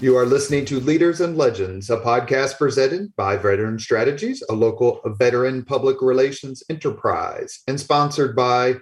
[0.00, 5.00] You are listening to Leaders and Legends, a podcast presented by Veteran Strategies, a local
[5.18, 8.76] veteran public relations enterprise, and sponsored by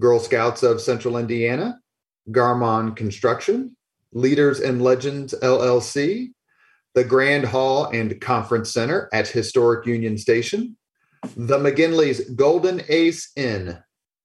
[0.00, 1.78] Girl Scouts of Central Indiana,
[2.30, 3.76] Garmong Construction,
[4.12, 6.30] Leaders and Legends LLC,
[6.96, 10.76] the Grand Hall and Conference Center at Historic Union Station,
[11.36, 13.78] the McGinley's Golden Ace Inn,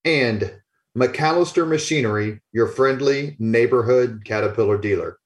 [0.04, 0.52] and
[0.98, 5.20] MacAllister Machinery, your friendly neighborhood Caterpillar dealer.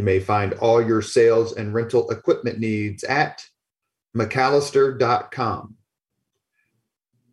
[0.00, 3.44] You may find all your sales and rental equipment needs at
[4.16, 5.74] MacAllister.com.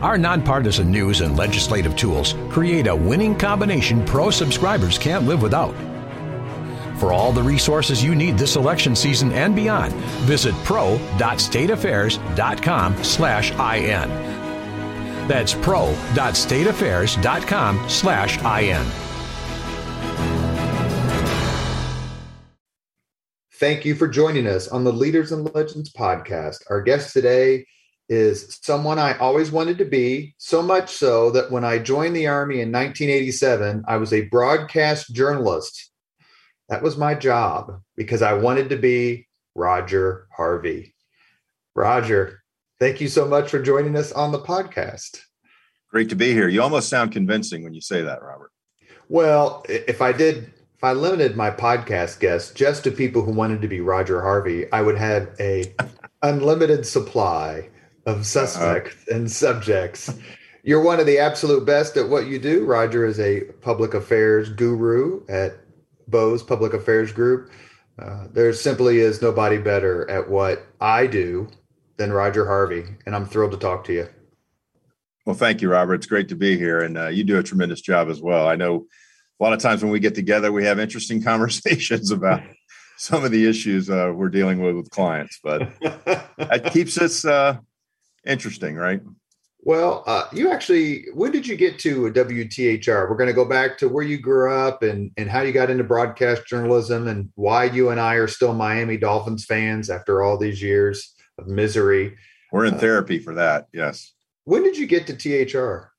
[0.00, 5.74] Our nonpartisan news and legislative tools create a winning combination pro subscribers can't live without.
[6.98, 9.92] For all the resources you need this election season and beyond,
[10.24, 14.08] visit pro.stateaffairs.com slash IN.
[15.26, 18.86] That's pro.stateaffairs.com slash IN.
[23.54, 26.62] Thank you for joining us on the Leaders and Legends podcast.
[26.70, 27.66] Our guest today
[28.08, 32.26] is someone I always wanted to be, so much so that when I joined the
[32.26, 35.90] Army in 1987, I was a broadcast journalist.
[36.68, 40.94] That was my job because I wanted to be Roger Harvey.
[41.74, 42.42] Roger,
[42.80, 45.20] thank you so much for joining us on the podcast.
[45.90, 46.48] Great to be here.
[46.48, 48.52] You almost sound convincing when you say that, Robert.
[49.08, 53.62] Well, if I did, if I limited my podcast guests just to people who wanted
[53.62, 55.74] to be Roger Harvey, I would have a
[56.22, 57.68] unlimited supply
[58.06, 60.12] of suspects uh, and subjects.
[60.62, 62.64] You're one of the absolute best at what you do.
[62.64, 65.58] Roger is a public affairs guru at
[66.08, 67.50] Bose Public Affairs Group.
[67.98, 71.48] Uh, there simply is nobody better at what I do
[71.96, 74.08] than Roger Harvey, and I'm thrilled to talk to you.
[75.26, 75.94] Well, thank you, Robert.
[75.94, 78.48] It's great to be here, and uh, you do a tremendous job as well.
[78.48, 78.86] I know
[79.38, 82.42] a lot of times when we get together, we have interesting conversations about
[82.96, 87.58] some of the issues uh, we're dealing with with clients, but it keeps us uh,
[88.28, 89.00] interesting, right?
[89.60, 93.10] Well, uh, you actually, when did you get to WTHR?
[93.10, 95.68] We're going to go back to where you grew up and, and how you got
[95.68, 100.38] into broadcast journalism and why you and I are still Miami Dolphins fans after all
[100.38, 102.16] these years of misery.
[102.52, 103.66] We're in uh, therapy for that.
[103.72, 104.12] Yes.
[104.44, 105.90] When did you get to THR?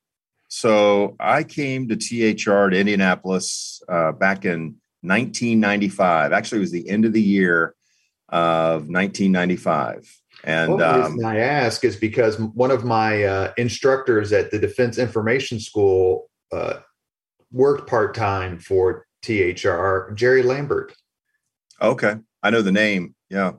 [0.48, 6.32] So I came to THR to Indianapolis uh, back in 1995.
[6.32, 7.74] Actually, it was the end of the year
[8.30, 10.12] of 1995.
[10.44, 14.98] And the um, I ask is because one of my uh, instructors at the Defense
[14.98, 16.74] Information School uh,
[17.52, 20.94] worked part time for THR, Jerry Lambert.
[21.82, 23.14] Okay, I know the name.
[23.28, 23.52] Yeah,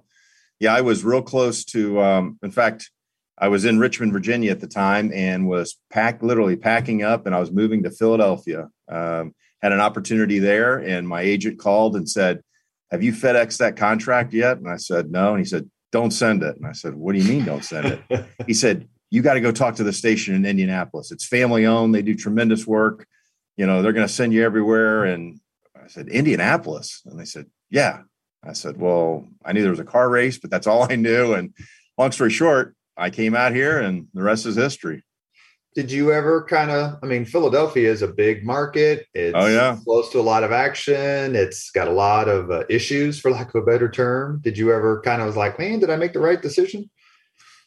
[0.59, 0.73] yeah.
[0.73, 2.01] I was real close to.
[2.01, 2.89] Um, in fact,
[3.37, 7.35] I was in Richmond, Virginia at the time, and was packed, literally packing up, and
[7.35, 8.69] I was moving to Philadelphia.
[8.89, 12.41] Um, had an opportunity there, and my agent called and said,
[12.89, 16.43] "Have you FedEx that contract yet?" And I said, "No." And he said, don't send
[16.43, 16.55] it.
[16.57, 18.25] And I said, what do you mean don't send it?
[18.47, 21.11] he said, you got to go talk to the station in Indianapolis.
[21.11, 21.93] It's family owned.
[21.93, 23.05] They do tremendous work.
[23.57, 25.05] You know, they're going to send you everywhere.
[25.05, 25.39] And
[25.75, 27.01] I said, Indianapolis.
[27.05, 28.01] And they said, yeah.
[28.43, 31.33] I said, well, I knew there was a car race, but that's all I knew.
[31.33, 31.53] And
[31.97, 35.03] long story short, I came out here and the rest is history.
[35.75, 39.07] Did you ever kind of i mean philadelphia is a big market.
[39.13, 39.77] It's oh, yeah.
[39.83, 41.35] close to a lot of action.
[41.35, 44.41] It's got a lot of uh, issues for lack of a better term.
[44.43, 46.89] Did you ever kind of was like man did i make the right decision?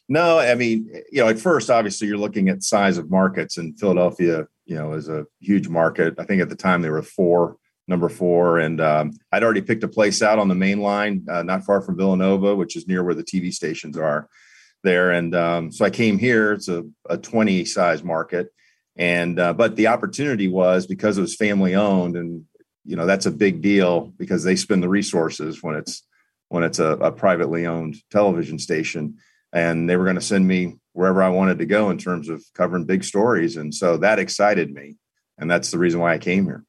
[0.08, 3.78] No i mean you know at first obviously you're looking at size of markets and
[3.78, 6.14] philadelphia you know is a huge market.
[6.18, 7.56] I think at the time there were four
[7.86, 11.42] number four and um, i'd already picked a place out on the main line uh,
[11.42, 14.28] not far from villanova which is near where the tv stations are
[14.84, 15.10] there.
[15.10, 16.52] And um, so I came here.
[16.52, 18.52] It's a, a 20 size market.
[18.96, 22.44] And, uh, but the opportunity was because it was family owned and,
[22.84, 26.06] you know, that's a big deal because they spend the resources when it's,
[26.48, 29.16] when it's a, a privately owned television station
[29.52, 32.44] and they were going to send me wherever I wanted to go in terms of
[32.54, 33.56] covering big stories.
[33.56, 34.96] And so that excited me.
[35.38, 36.64] And that's the reason why I came here.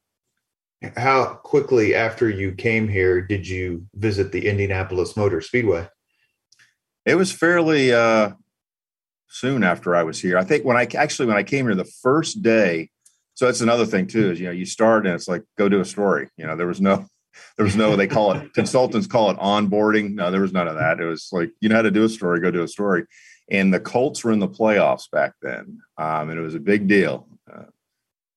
[0.98, 5.88] How quickly after you came here did you visit the Indianapolis Motor Speedway?
[7.06, 8.32] It was fairly uh,
[9.28, 10.38] soon after I was here.
[10.38, 12.90] I think when I actually when I came here the first day.
[13.36, 15.82] So that's another thing too is you know you start and it's like go do
[15.82, 16.30] a story.
[16.38, 17.06] You know there was no
[17.58, 20.14] there was no they call it consultants call it onboarding.
[20.14, 21.00] No, there was none of that.
[21.00, 23.06] It was like you know how to do a story, go do a story.
[23.52, 26.88] And the Colts were in the playoffs back then, um, and it was a big
[26.88, 27.66] deal uh,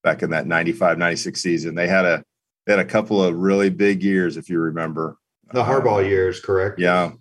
[0.03, 1.73] back in that 95, 96 season.
[1.73, 2.23] They had a
[2.67, 5.17] they had a couple of really big years, if you remember.
[5.51, 6.77] The Harbaugh um, years, correct?
[6.77, 7.13] Yeah,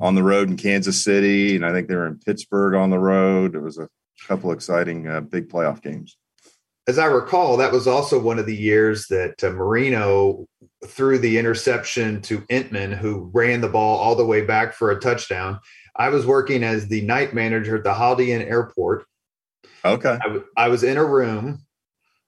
[0.00, 2.98] on the road in Kansas City, and I think they were in Pittsburgh on the
[2.98, 3.54] road.
[3.54, 3.88] It was a
[4.26, 6.16] couple exciting uh, big playoff games.
[6.86, 10.46] As I recall, that was also one of the years that uh, Marino
[10.86, 15.00] threw the interception to Entman, who ran the ball all the way back for a
[15.00, 15.58] touchdown.
[15.96, 19.04] I was working as the night manager at the Holiday Inn Airport.
[19.84, 20.18] Okay.
[20.20, 21.64] I, w- I was in a room.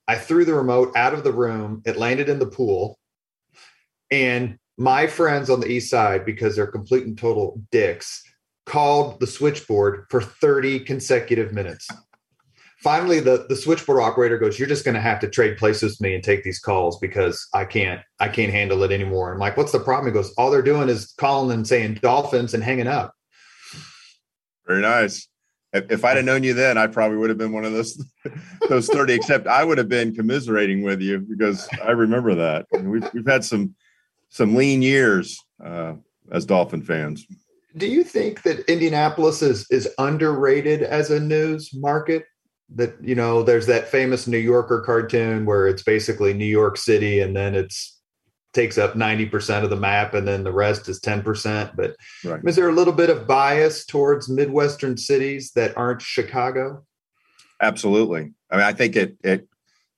[0.07, 1.83] I threw the remote out of the room.
[1.87, 2.99] It landed in the pool.
[4.11, 8.23] And my friends on the east side, because they're complete and total dicks,
[8.65, 11.87] called the switchboard for 30 consecutive minutes.
[12.79, 16.15] Finally, the, the switchboard operator goes, You're just gonna have to trade places with me
[16.15, 19.35] and take these calls because I can't, I can't handle it anymore.
[19.35, 20.07] I'm like, what's the problem?
[20.07, 23.13] He goes, All they're doing is calling and saying dolphins and hanging up.
[24.67, 25.29] Very nice.
[25.75, 28.03] If, I'd have known you then, I probably would have been one of those
[28.71, 32.65] those 30, except I would have been commiserating with you because I remember that.
[32.75, 33.75] I mean, we've we've had some
[34.31, 35.95] some lean years uh,
[36.33, 37.27] as Dolphin fans.
[37.77, 42.25] Do you think that Indianapolis is is underrated as a news market?
[42.75, 47.21] That you know, there's that famous New Yorker cartoon where it's basically New York City,
[47.21, 48.01] and then it's
[48.53, 51.95] takes up 90% of the map and then the rest is 10% but
[52.25, 52.41] right.
[52.45, 56.83] is there a little bit of bias towards midwestern cities that aren't chicago
[57.61, 59.47] absolutely i mean i think it it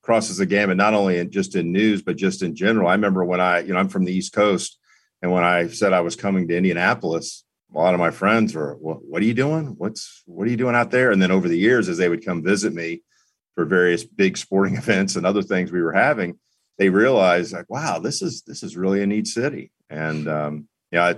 [0.03, 2.89] crosses the gamut, not only in, just in news, but just in general.
[2.89, 4.77] I remember when I, you know, I'm from the East Coast,
[5.21, 8.75] and when I said I was coming to Indianapolis, a lot of my friends were,
[8.75, 9.75] "What are you doing?
[9.77, 12.25] What's what are you doing out there?" And then over the years, as they would
[12.25, 13.01] come visit me
[13.55, 16.37] for various big sporting events and other things we were having,
[16.77, 21.13] they realized like, "Wow, this is this is really a neat city." And um, yeah,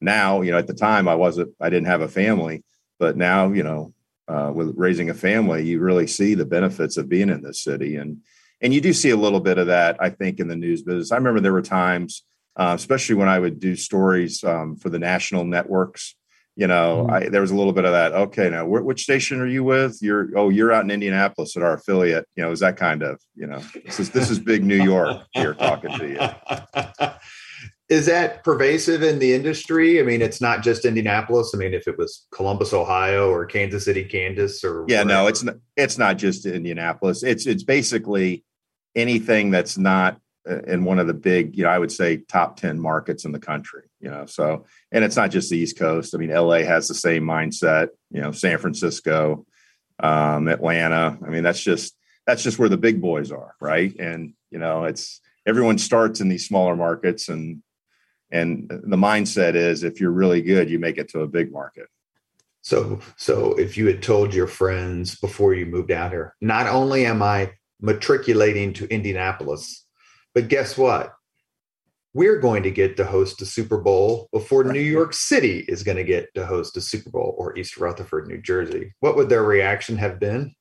[0.00, 2.64] now you know, at the time I wasn't, I didn't have a family,
[2.98, 3.92] but now you know,
[4.30, 7.96] uh, with raising a family, you really see the benefits of being in this city.
[7.96, 8.18] And
[8.62, 11.12] and you do see a little bit of that, I think, in the news business.
[11.12, 12.24] I remember there were times,
[12.56, 16.14] uh, especially when I would do stories um, for the national networks.
[16.56, 17.14] You know, mm-hmm.
[17.14, 18.12] I, there was a little bit of that.
[18.12, 19.98] Okay, now wh- which station are you with?
[20.02, 22.28] You're oh, you're out in Indianapolis at our affiliate.
[22.36, 25.22] You know, is that kind of you know this is this is big New York
[25.32, 27.10] here talking to you.
[27.90, 29.98] is that pervasive in the industry?
[29.98, 31.50] I mean, it's not just Indianapolis.
[31.52, 35.08] I mean, if it was Columbus, Ohio, or Kansas City, Kansas, or yeah, wherever.
[35.08, 35.56] no, it's not.
[35.76, 37.24] It's not just Indianapolis.
[37.24, 38.44] It's it's basically
[38.94, 42.56] anything that's not uh, in one of the big, you know, I would say top
[42.56, 44.24] 10 markets in the country, you know.
[44.26, 46.14] So, and it's not just the East Coast.
[46.14, 49.46] I mean, LA has the same mindset, you know, San Francisco,
[50.00, 51.18] um, Atlanta.
[51.24, 53.94] I mean, that's just that's just where the big boys are, right?
[53.98, 57.62] And, you know, it's everyone starts in these smaller markets and
[58.30, 61.86] and the mindset is if you're really good, you make it to a big market.
[62.62, 67.06] So, so if you had told your friends before you moved out here, not only
[67.06, 69.84] am I matriculating to Indianapolis.
[70.34, 71.14] But guess what?
[72.12, 75.96] We're going to get to host a Super Bowl before New York City is going
[75.96, 78.92] to get to host a Super Bowl or East Rutherford, New Jersey.
[79.00, 80.54] What would their reaction have been?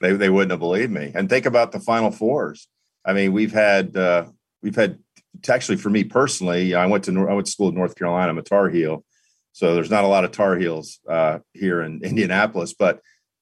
[0.00, 1.12] They, they wouldn't have believed me.
[1.14, 2.66] And think about the Final Fours.
[3.04, 4.26] I mean, we've had uh,
[4.62, 4.98] we've had
[5.48, 6.74] actually for me personally.
[6.74, 8.30] I went to I went to school in North Carolina.
[8.30, 9.04] I'm a Tar Heel,
[9.52, 12.74] so there's not a lot of Tar Heels uh, here in Indianapolis.
[12.74, 13.00] But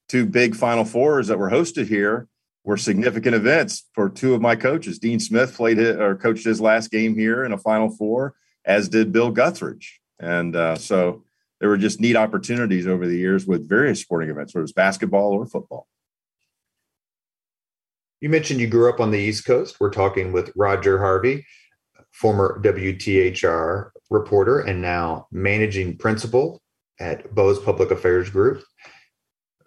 [0.08, 2.28] two big Final Fours that were hosted here
[2.64, 4.98] were significant events for two of my coaches.
[4.98, 8.88] Dean Smith played it or coached his last game here in a Final Four, as
[8.88, 9.86] did Bill Guthridge.
[10.18, 11.24] And uh, so
[11.60, 14.72] there were just neat opportunities over the years with various sporting events, whether it was
[14.72, 15.86] basketball or football.
[18.20, 19.76] You mentioned you grew up on the East Coast.
[19.80, 21.46] We're talking with Roger Harvey,
[22.12, 26.60] former WTHR reporter and now managing principal
[26.98, 28.62] at Bose Public Affairs Group,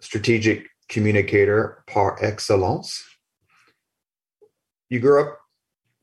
[0.00, 3.02] strategic communicator par excellence.
[4.88, 5.38] You grew up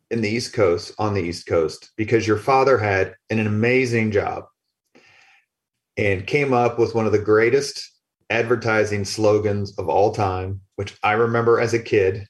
[0.09, 4.45] in the East Coast, on the East Coast, because your father had an amazing job
[5.97, 7.89] and came up with one of the greatest
[8.29, 12.25] advertising slogans of all time, which I remember as a kid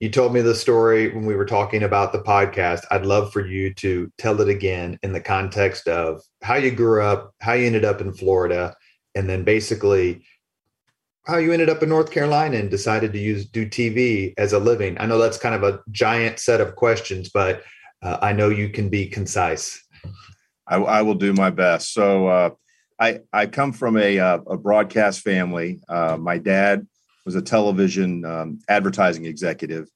[0.00, 2.84] you told me the story when we were talking about the podcast.
[2.90, 7.02] I'd love for you to tell it again in the context of how you grew
[7.02, 8.74] up, how you ended up in Florida,
[9.14, 10.24] and then basically
[11.26, 14.58] how you ended up in North Carolina and decided to use do TV as a
[14.58, 14.96] living.
[14.98, 17.62] I know that's kind of a giant set of questions, but
[18.02, 19.84] uh, I know you can be concise.
[20.66, 21.92] I, I will do my best.
[21.92, 22.50] So uh,
[22.98, 25.80] I I come from a uh, a broadcast family.
[25.90, 26.86] Uh, my dad
[27.30, 29.88] was a television um, advertising executive.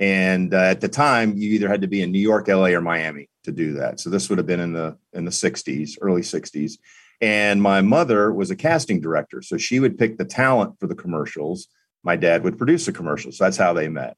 [0.00, 2.80] And uh, at the time, you either had to be in New York, LA, or
[2.80, 4.00] Miami to do that.
[4.00, 6.78] So this would have been in the in the 60s, early 60s.
[7.20, 10.94] And my mother was a casting director, so she would pick the talent for the
[10.94, 11.68] commercials.
[12.02, 13.38] My dad would produce the commercials.
[13.38, 14.16] So that's how they met.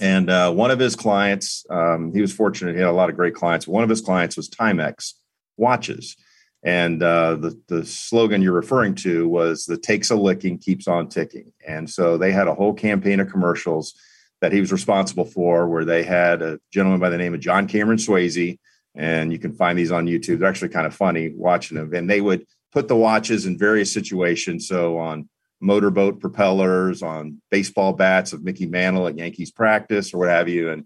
[0.00, 3.16] And uh, one of his clients, um, he was fortunate; he had a lot of
[3.16, 3.68] great clients.
[3.68, 5.14] One of his clients was Timex
[5.58, 6.16] watches.
[6.64, 11.08] And uh, the the slogan you're referring to was "the takes a licking, keeps on
[11.08, 13.94] ticking." And so they had a whole campaign of commercials
[14.40, 17.66] that he was responsible for, where they had a gentleman by the name of John
[17.66, 18.58] Cameron Swayze,
[18.94, 20.38] and you can find these on YouTube.
[20.38, 21.94] They're actually kind of funny watching them.
[21.94, 24.68] And they would put the watches in various situations.
[24.68, 25.28] So on
[25.60, 30.70] motorboat propellers, on baseball bats of Mickey Mantle at Yankees practice, or what have you,
[30.70, 30.84] and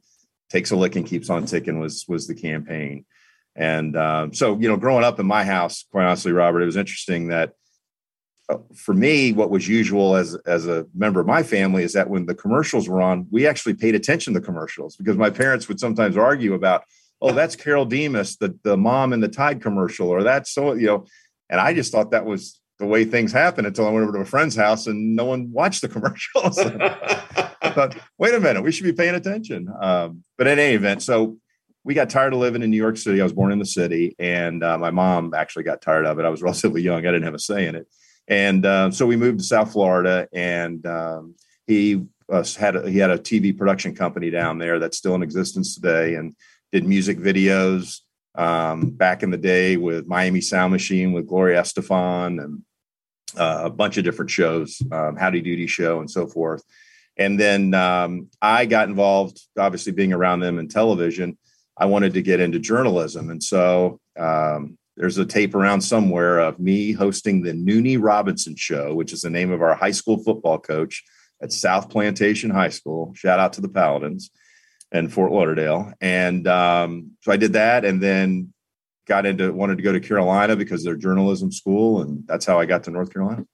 [0.50, 3.04] takes a licking, keeps on ticking was was the campaign.
[3.56, 6.76] And um, so, you know, growing up in my house, quite honestly, Robert, it was
[6.76, 7.52] interesting that
[8.48, 12.08] uh, for me, what was usual as as a member of my family is that
[12.08, 15.80] when the commercials were on, we actually paid attention to commercials because my parents would
[15.80, 16.84] sometimes argue about,
[17.20, 20.86] oh, that's Carol Demas, the the mom in the Tide commercial, or that's so you
[20.86, 21.06] know,
[21.48, 24.22] and I just thought that was the way things happen until I went over to
[24.22, 26.58] a friend's house and no one watched the commercials.
[26.58, 29.68] I thought, wait a minute, we should be paying attention.
[29.80, 31.38] Um, but in any event, so
[31.86, 33.20] we got tired of living in New York City.
[33.20, 36.24] I was born in the city, and uh, my mom actually got tired of it.
[36.24, 37.86] I was relatively young; I didn't have a say in it,
[38.26, 40.28] and uh, so we moved to South Florida.
[40.32, 41.36] And um,
[41.68, 45.22] he uh, had a, he had a TV production company down there that's still in
[45.22, 46.34] existence today, and
[46.72, 48.00] did music videos
[48.34, 52.62] um, back in the day with Miami Sound Machine with Gloria Estefan and
[53.36, 56.64] uh, a bunch of different shows, um, Howdy Doody Show, and so forth.
[57.16, 61.38] And then um, I got involved, obviously being around them in television
[61.78, 63.30] I wanted to get into journalism.
[63.30, 68.94] And so um, there's a tape around somewhere of me hosting the Nooney Robinson Show,
[68.94, 71.04] which is the name of our high school football coach
[71.42, 73.12] at South Plantation High School.
[73.14, 74.30] Shout out to the Paladins
[74.92, 75.92] and Fort Lauderdale.
[76.00, 78.52] And um, so I did that and then
[79.06, 82.00] got into wanted to go to Carolina because they're journalism school.
[82.00, 83.44] And that's how I got to North Carolina.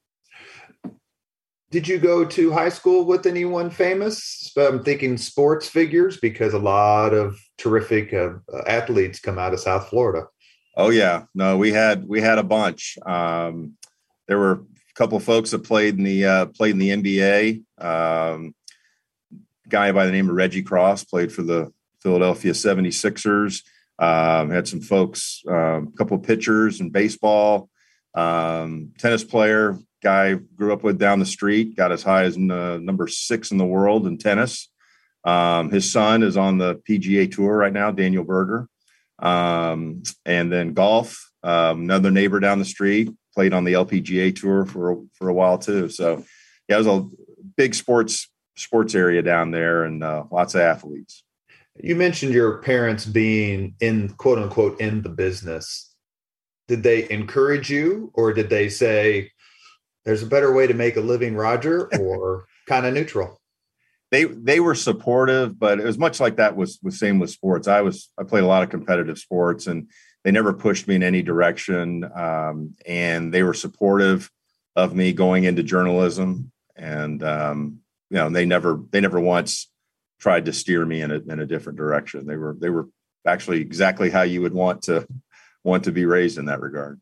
[1.73, 4.53] Did you go to high school with anyone famous?
[4.59, 8.35] I'm thinking sports figures because a lot of terrific uh,
[8.67, 10.27] athletes come out of South Florida.
[10.77, 12.99] Oh yeah, no, we had we had a bunch.
[13.05, 13.75] Um,
[14.27, 17.63] there were a couple folks that played in the uh, played in the NBA.
[17.83, 18.55] Um,
[19.69, 23.63] guy by the name of Reggie Cross played for the Philadelphia 76ers.
[23.99, 27.71] Um, had some folks, um, a couple of pitchers in baseball,
[28.15, 32.79] um, tennis player guy grew up with down the street, got as high as uh,
[32.83, 34.69] number six in the world in tennis.
[35.25, 38.69] Um, his son is on the PGA Tour right now, Daniel Berger.
[39.19, 44.67] Um, and then golf, um, another neighbor down the street played on the LPGA Tour
[44.67, 45.89] for for a while too.
[45.89, 46.25] So
[46.69, 47.09] yeah, it was a
[47.57, 51.25] big sports sports area down there, and uh, lots of athletes.
[51.81, 55.95] You mentioned your parents being in quote unquote in the business.
[56.69, 59.33] Did they encourage you, or did they say,
[60.05, 63.42] there's a better way to make a living, Roger, or kind of neutral?
[64.13, 67.67] They they were supportive, but it was much like that was was same with sports.
[67.67, 69.89] I was I played a lot of competitive sports, and
[70.23, 72.09] they never pushed me in any direction.
[72.15, 74.31] Um, and they were supportive
[74.77, 79.71] of me going into journalism, and um, you know they never they never once
[80.21, 82.27] tried to steer me in a in a different direction.
[82.27, 82.89] They were they were
[83.27, 85.07] actually exactly how you would want to
[85.65, 87.01] want to be raised in that regard.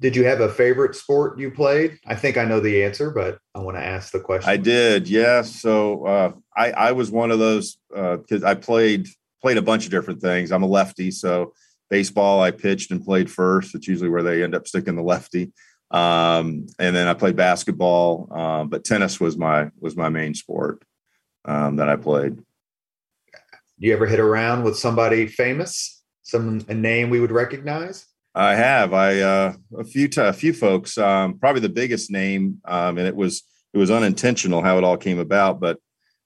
[0.00, 1.98] Did you have a favorite sport you played?
[2.06, 4.48] I think I know the answer, but I want to ask the question.
[4.48, 5.42] I did, yeah.
[5.42, 9.08] So uh, I, I was one of those because uh, I played
[9.42, 10.52] played a bunch of different things.
[10.52, 11.52] I'm a lefty, so
[11.90, 13.74] baseball I pitched and played first.
[13.74, 15.52] It's usually where they end up sticking the lefty.
[15.90, 20.82] Um, and then I played basketball, um, but tennis was my was my main sport.
[21.44, 22.36] um, that I played.
[22.36, 22.42] Do
[23.86, 28.06] you ever hit around with somebody famous, some a name we would recognize?
[28.34, 28.92] I have.
[28.92, 30.96] I uh, a few t- a few folks.
[30.96, 34.96] Um, probably the biggest name, um, and it was it was unintentional how it all
[34.96, 35.60] came about.
[35.60, 35.78] But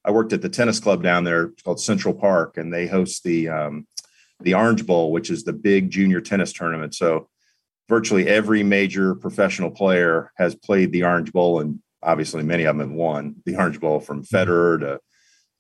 [0.05, 3.49] I worked at the tennis club down there called Central Park, and they host the
[3.49, 3.87] um,
[4.41, 6.95] the Orange Bowl, which is the big junior tennis tournament.
[6.95, 7.29] So
[7.89, 12.89] virtually every major professional player has played the Orange Bowl, and obviously many of them
[12.89, 14.25] have won the Orange Bowl from.
[14.25, 15.01] Federer to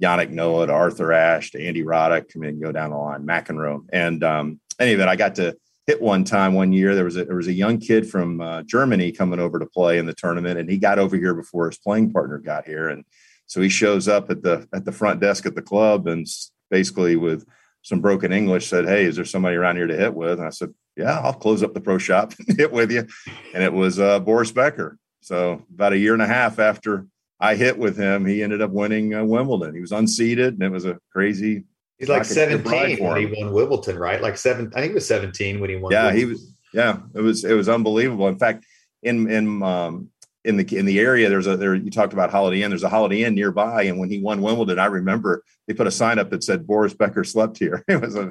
[0.02, 2.32] Yannick Noah to Arthur Ashe to Andy Roddick.
[2.34, 3.86] I mean, go down the line, McEnroe.
[3.92, 6.94] And um, anyway, I got to hit one time one year.
[6.94, 9.98] There was a there was a young kid from uh, Germany coming over to play
[9.98, 13.04] in the tournament, and he got over here before his playing partner got here, and
[13.46, 16.26] so he shows up at the at the front desk at the club and
[16.70, 17.46] basically with
[17.82, 20.50] some broken English said, "Hey, is there somebody around here to hit with?" And I
[20.50, 23.06] said, "Yeah, I'll close up the pro shop and hit with you."
[23.54, 24.98] And it was uh, Boris Becker.
[25.20, 27.06] So about a year and a half after
[27.38, 29.74] I hit with him, he ended up winning uh, Wimbledon.
[29.74, 31.64] He was unseeded, and it was a crazy.
[31.98, 34.20] He's like seventeen when he won Wimbledon, right?
[34.20, 35.92] Like seven, I think it was seventeen when he won.
[35.92, 36.28] Yeah, Wimbledon.
[36.28, 36.56] he was.
[36.72, 37.44] Yeah, it was.
[37.44, 38.26] It was unbelievable.
[38.28, 38.64] In fact,
[39.02, 40.10] in in um,
[40.44, 42.88] in the in the area there's a there you talked about holiday inn there's a
[42.88, 46.30] holiday inn nearby and when he won wimbledon i remember they put a sign up
[46.30, 48.30] that said boris becker slept here it was a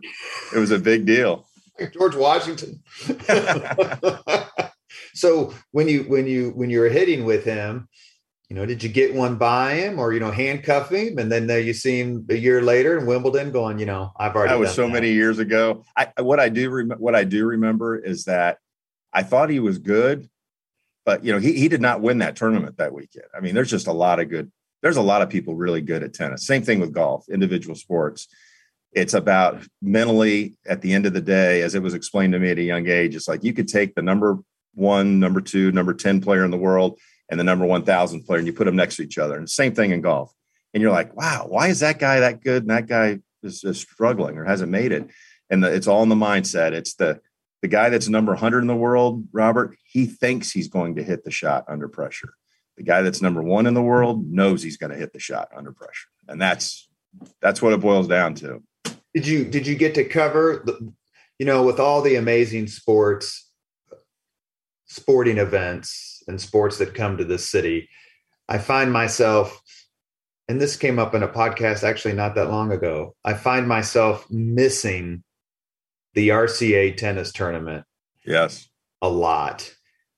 [0.55, 1.47] it was a big deal
[1.91, 2.81] george washington
[5.13, 7.87] so when you when you when you were hitting with him
[8.53, 11.49] you know did you get one by him or you know handcuff him and then
[11.49, 14.59] uh, you see him a year later in wimbledon going you know i've already that
[14.59, 14.93] was so that.
[14.93, 18.59] many years ago i what i do rem- what i do remember is that
[19.11, 20.29] i thought he was good
[21.05, 23.25] but you know he he did not win that tournament that weekend.
[23.35, 24.51] I mean, there's just a lot of good.
[24.81, 26.45] There's a lot of people really good at tennis.
[26.45, 28.27] Same thing with golf, individual sports.
[28.91, 32.51] It's about mentally at the end of the day, as it was explained to me
[32.51, 33.15] at a young age.
[33.15, 34.39] It's like you could take the number
[34.75, 36.99] one, number two, number ten player in the world
[37.33, 39.35] and the number one thousand player, and you put them next to each other.
[39.35, 40.31] And same thing in golf.
[40.71, 43.79] And you're like, wow, why is that guy that good and that guy is, is
[43.79, 45.09] struggling or hasn't made it?
[45.49, 46.73] And the, it's all in the mindset.
[46.73, 47.21] It's the
[47.63, 51.23] the guy that's number 100 in the world, Robert, he thinks he's going to hit
[51.23, 52.35] the shot under pressure.
[52.77, 55.49] The guy that's number 1 in the world knows he's going to hit the shot
[55.55, 56.09] under pressure.
[56.27, 56.87] And that's
[57.41, 58.61] that's what it boils down to.
[59.15, 60.93] Did you did you get to cover the,
[61.39, 63.49] you know with all the amazing sports
[64.85, 67.89] sporting events and sports that come to this city,
[68.47, 69.61] I find myself
[70.47, 73.15] and this came up in a podcast actually not that long ago.
[73.23, 75.23] I find myself missing
[76.13, 77.85] the RCA tennis tournament.
[78.25, 78.67] Yes.
[79.01, 79.73] A lot.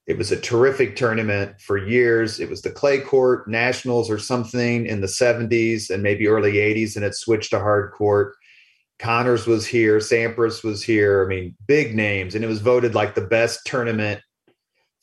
[0.08, 2.39] It was a terrific tournament for years.
[2.39, 6.96] It was the clay court nationals or something in the 70s and maybe early 80s,
[6.96, 8.36] and it switched to hard court.
[9.00, 11.24] Connors was here, Sampras was here.
[11.24, 14.22] I mean, big names, and it was voted like the best tournament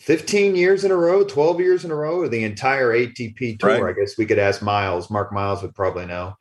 [0.03, 3.85] 15 years in a row, 12 years in a row, or the entire ATP tour.
[3.85, 3.97] Right.
[3.97, 5.11] I guess we could ask Miles.
[5.11, 6.37] Mark Miles would probably know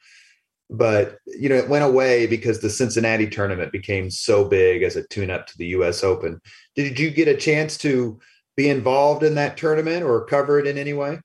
[0.71, 5.05] but you know it went away because the cincinnati tournament became so big as a
[5.07, 6.39] tune-up to the us open
[6.75, 8.17] did you get a chance to
[8.55, 11.19] be involved in that tournament or cover it in any way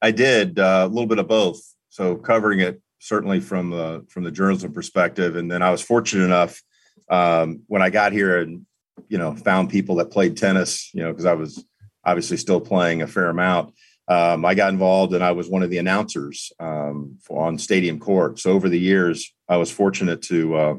[0.00, 4.24] i did uh, a little bit of both so covering it certainly from uh, from
[4.24, 6.62] the journalism perspective and then i was fortunate enough
[7.10, 8.64] um, when i got here and
[9.08, 11.64] you know found people that played tennis you know because i was
[12.04, 13.72] obviously still playing a fair amount
[14.10, 18.40] um, I got involved and I was one of the announcers um, on Stadium Court.
[18.40, 20.74] So over the years, I was fortunate to uh,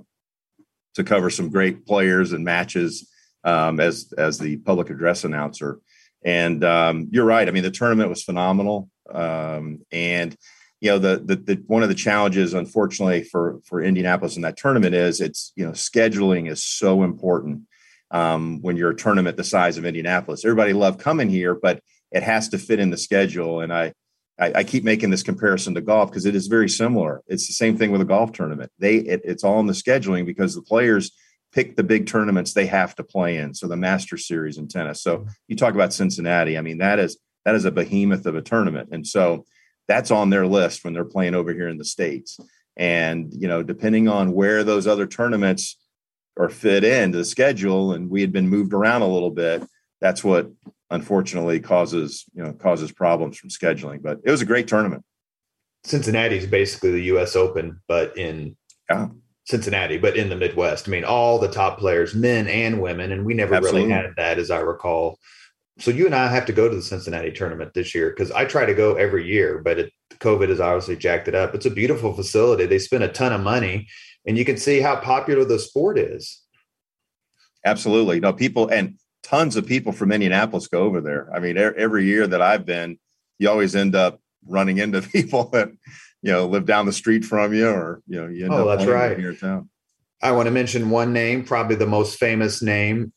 [0.95, 3.10] to cover some great players and matches
[3.45, 5.80] um, as as the public address announcer.
[6.26, 7.47] And um, you're right.
[7.47, 8.89] I mean, the tournament was phenomenal.
[9.10, 10.36] Um, and
[10.82, 14.58] you know, the, the the one of the challenges, unfortunately, for for Indianapolis in that
[14.58, 17.62] tournament is it's you know scheduling is so important
[18.12, 20.45] um, when you're a tournament the size of Indianapolis.
[20.45, 23.62] Everybody loved coming here, but it has to fit in the schedule.
[23.62, 23.93] And I,
[24.39, 27.21] I, I keep making this comparison to golf because it is very similar.
[27.28, 28.71] It's the same thing with a golf tournament.
[28.80, 31.12] They, it, it's all in the scheduling because the players
[31.54, 33.54] pick the big tournaments they have to play in.
[33.54, 35.02] So the Master Series in tennis.
[35.02, 36.58] So you talk about Cincinnati.
[36.58, 39.45] I mean, that is that is a behemoth of a tournament, and so
[39.88, 42.39] that's on their list when they're playing over here in the states.
[42.78, 45.78] And you know, depending on where those other tournaments
[46.41, 49.63] are fit into the schedule, and we had been moved around a little bit.
[49.99, 50.49] That's what
[50.89, 54.01] unfortunately causes you know causes problems from scheduling.
[54.01, 55.04] But it was a great tournament.
[55.84, 57.36] Cincinnati is basically the U.S.
[57.36, 58.56] Open, but in
[58.89, 59.10] yeah.
[59.45, 60.88] Cincinnati, but in the Midwest.
[60.88, 63.82] I mean, all the top players, men and women, and we never Absolutely.
[63.84, 65.17] really had that, as I recall.
[65.80, 68.45] So you and I have to go to the Cincinnati tournament this year because I
[68.45, 71.56] try to go every year, but it, COVID has obviously jacked it up.
[71.56, 72.65] It's a beautiful facility.
[72.65, 73.88] They spend a ton of money,
[74.25, 76.41] and you can see how popular the sport is.
[77.65, 78.19] Absolutely.
[78.19, 81.29] No, people and tons of people from Indianapolis go over there.
[81.34, 82.97] I mean, every year that I've been,
[83.39, 85.69] you always end up running into people that
[86.21, 88.79] you know live down the street from you, or you know you end Oh, up
[88.79, 89.17] that's right.
[89.17, 89.69] here in town.
[90.23, 93.12] I want to mention one name, probably the most famous name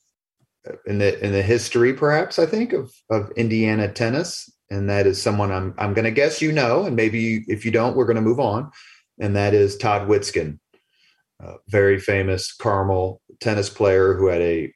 [0.69, 5.07] uh, in the in the history, perhaps I think of of Indiana tennis, and that
[5.07, 7.97] is someone I'm I'm going to guess you know, and maybe you, if you don't,
[7.97, 8.71] we're going to move on,
[9.21, 10.59] and that is Todd Witsken,
[11.45, 14.73] a very famous Carmel tennis player who had a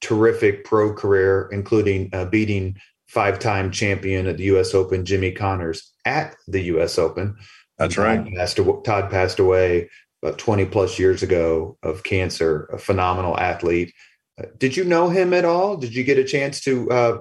[0.00, 2.76] terrific pro career, including uh, beating
[3.06, 4.74] five-time champion at the U.S.
[4.74, 6.98] Open Jimmy Connors at the U.S.
[6.98, 7.36] Open.
[7.78, 8.34] That's Todd right.
[8.34, 9.88] Passed, Todd passed away
[10.22, 13.92] about 20 plus years ago of cancer, a phenomenal athlete.
[14.38, 15.76] Uh, did you know him at all?
[15.76, 17.18] Did you get a chance to uh,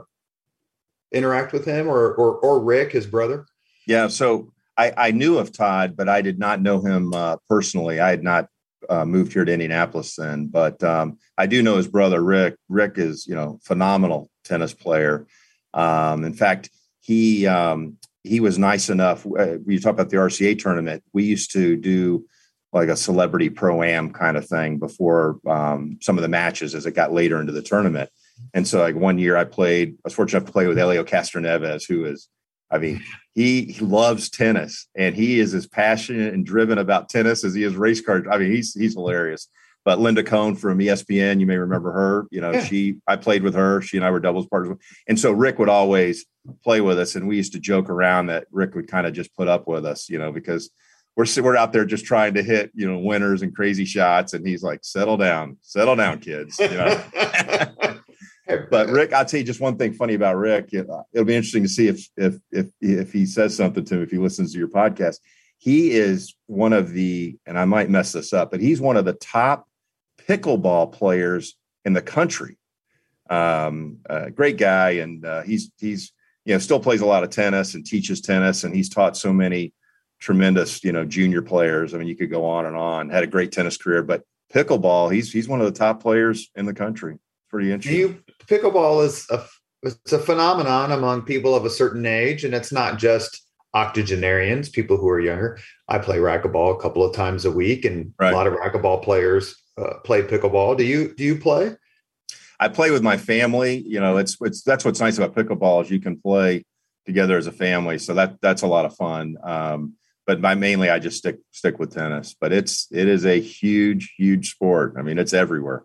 [1.12, 3.46] interact with him or, or, or Rick, his brother?
[3.86, 8.00] Yeah, so I, I knew of Todd, but I did not know him uh, personally.
[8.00, 8.50] I had not
[8.90, 12.56] uh, moved here to Indianapolis then, but um, I do know his brother Rick.
[12.70, 15.28] Rick is, you know, phenomenal tennis player.
[15.74, 16.70] Um, in fact,
[17.00, 19.26] he um, he was nice enough.
[19.26, 21.04] Uh, you talk about the RCA tournament.
[21.14, 22.26] We used to do
[22.74, 26.86] like a celebrity pro am kind of thing before um, some of the matches as
[26.86, 28.10] it got later into the tournament.
[28.54, 29.94] And so, like one year, I played.
[29.94, 32.28] I was fortunate enough to play with Helio Castroneves, who is,
[32.70, 33.04] I mean,
[33.34, 37.64] he, he loves tennis and he is as passionate and driven about tennis as he
[37.64, 38.26] is race cars.
[38.30, 39.48] I mean, he's he's hilarious.
[39.86, 42.28] But Linda Cohn from ESPN, you may remember her.
[42.30, 42.64] You know, Yeah.
[42.66, 43.82] she I played with her.
[43.82, 44.78] She and I were doubles partners.
[45.08, 46.26] And so Rick would always
[46.64, 49.34] play with us, and we used to joke around that Rick would kind of just
[49.36, 50.70] put up with us, you know, because
[51.16, 54.46] we're we're out there just trying to hit, you know, winners and crazy shots, and
[54.46, 57.04] he's like, "Settle down, settle down, kids." You know.
[58.48, 60.70] But Rick, I'll tell you just one thing funny about Rick.
[60.72, 64.04] It, will be interesting to see if if if if he says something to him
[64.04, 65.18] if he listens to your podcast.
[65.58, 69.06] He is one of the, and I might mess this up, but he's one of
[69.06, 69.68] the top
[70.28, 72.58] pickleball players in the country.
[73.30, 76.14] Um, uh, great guy, and uh, he's he's
[76.46, 79.34] you know still plays a lot of tennis and teaches tennis, and he's taught so
[79.34, 79.74] many
[80.20, 81.94] tremendous you know junior players.
[81.94, 83.10] I mean, you could go on and on.
[83.10, 86.66] Had a great tennis career, but pickleball, he's he's one of the top players in
[86.66, 87.18] the country.
[87.50, 88.00] Pretty Do interesting.
[88.00, 89.44] you pickleball is a
[89.84, 93.44] it's a phenomenon among people of a certain age, and it's not just
[93.76, 95.60] octogenarians, people who are younger.
[95.88, 98.34] I play racquetball a couple of times a week, and Right.
[98.34, 100.78] a lot of racquetball players uh, play pickleball.
[100.78, 101.76] Do you do you play?
[102.60, 103.78] I play with my family.
[103.86, 106.66] You know, it's it's that's what's nice about pickleball is you can play
[107.06, 108.00] together as a family.
[108.00, 109.38] So that that's a lot of fun.
[109.44, 109.94] Um,
[110.26, 112.36] but my mainly I just stick stick with tennis.
[112.40, 114.96] But it's it is a huge huge sport.
[114.98, 115.84] I mean, it's everywhere.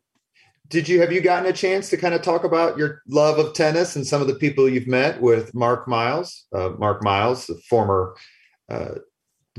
[0.73, 3.53] Did you have you gotten a chance to kind of talk about your love of
[3.53, 6.47] tennis and some of the people you've met with Mark Miles?
[6.51, 8.17] Uh, Mark Miles, the former
[8.71, 8.95] uh,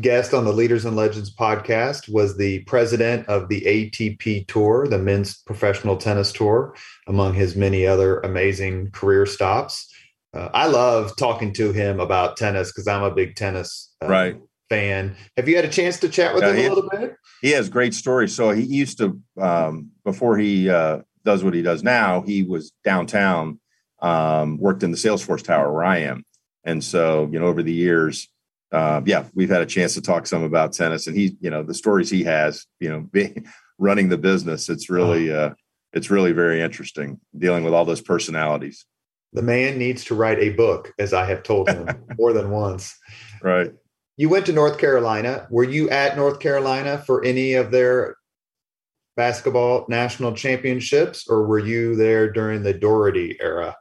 [0.01, 4.97] guest on the Leaders and Legends podcast, was the president of the ATP Tour, the
[4.97, 6.73] men's professional tennis tour,
[7.05, 9.87] among his many other amazing career stops.
[10.33, 14.35] Uh, I love talking to him about tennis because I'm a big tennis uh, Right.
[14.67, 15.15] fan.
[15.37, 17.15] Have you had a chance to chat with Yeah, him a little bit?
[17.43, 18.35] He has great stories.
[18.35, 22.21] So he used to um, before he uh, does what he does now.
[22.21, 23.59] He was downtown,
[24.01, 26.23] um, worked in the Salesforce Tower where I am,
[26.63, 28.29] and so you know over the years,
[28.73, 31.61] uh, yeah, we've had a chance to talk some about tennis, and he, you know,
[31.61, 33.45] the stories he has, you know, being,
[33.77, 34.67] running the business.
[34.67, 35.51] It's really, uh,
[35.93, 38.85] it's really very interesting dealing with all those personalities.
[39.31, 41.87] The man needs to write a book, as I have told him
[42.17, 42.95] more than once.
[43.41, 43.71] Right.
[44.17, 45.47] You went to North Carolina.
[45.49, 48.15] Were you at North Carolina for any of their
[49.15, 53.75] basketball national championships, or were you there during the Doherty era?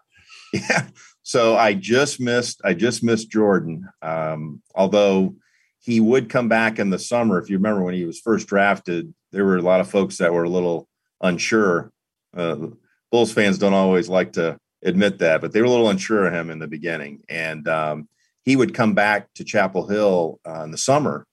[0.53, 0.89] Yeah.
[1.23, 3.89] So I just missed I just missed Jordan.
[4.03, 5.35] Um, although
[5.83, 7.41] he would come back in the summer.
[7.41, 10.33] If you remember when he was first drafted, there were a lot of folks that
[10.33, 10.89] were a little
[11.21, 11.93] unsure.
[12.37, 12.69] Uh,
[13.11, 16.33] Bulls fans don't always like to admit that, but they were a little unsure of
[16.33, 17.25] him in the beginning.
[17.29, 18.09] And um,
[18.45, 21.27] he would come back to Chapel Hill uh, in the summer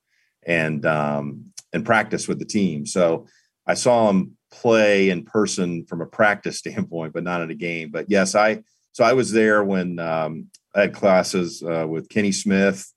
[0.44, 2.88] and um, and practice with the team.
[2.88, 3.28] So
[3.70, 7.92] I saw him play in person from a practice standpoint, but not in a game.
[7.92, 12.32] But yes, I so I was there when um, I had classes uh, with Kenny
[12.32, 12.92] Smith,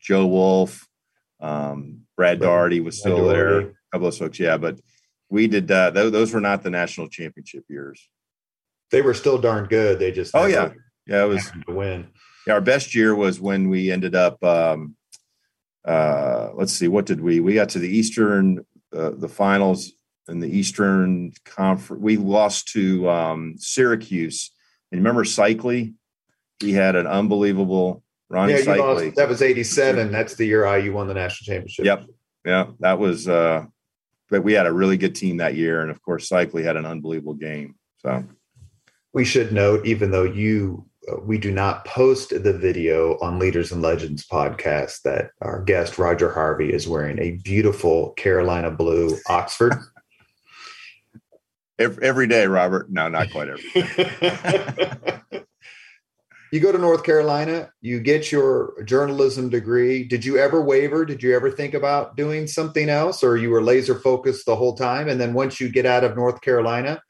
[0.00, 0.86] Joe Wolf,
[1.40, 3.60] um, Brad Daugherty was Brad still there.
[3.60, 4.58] A couple of folks, yeah.
[4.58, 4.78] But
[5.30, 8.06] we did uh, th- those were not the national championship years.
[8.90, 9.98] They were still darn good.
[9.98, 12.08] They just Oh, never Yeah, it was to win.
[12.46, 14.44] yeah, our best year was when we ended up.
[14.44, 14.96] Um,
[15.86, 17.40] uh, let's see, what did we?
[17.40, 18.64] We got to the Eastern,
[18.94, 19.92] uh, the finals
[20.28, 22.02] in the Eastern Conference.
[22.02, 24.50] We lost to um, Syracuse.
[24.92, 25.94] And remember Seikaly?
[26.60, 28.02] He had an unbelievable
[28.32, 29.04] Rony Yeah, you Seikaly.
[29.06, 29.16] lost.
[29.16, 30.12] That was '87.
[30.12, 31.84] That's the year IU won the national championship.
[31.84, 32.04] Yep.
[32.46, 33.28] Yeah, that was.
[33.28, 33.66] Uh,
[34.30, 36.86] but we had a really good team that year, and of course, Seikaly had an
[36.86, 37.74] unbelievable game.
[37.98, 38.24] So
[39.12, 40.86] We should note, even though you
[41.22, 46.32] we do not post the video on Leaders and Legends podcast that our guest Roger
[46.32, 49.74] Harvey is wearing a beautiful Carolina blue Oxford.
[51.78, 52.90] every, every day, Robert.
[52.90, 55.20] No, not quite every day.
[56.52, 60.04] you go to North Carolina, you get your journalism degree.
[60.04, 61.04] Did you ever waver?
[61.04, 64.74] Did you ever think about doing something else, or you were laser focused the whole
[64.74, 65.08] time?
[65.08, 67.02] And then once you get out of North Carolina,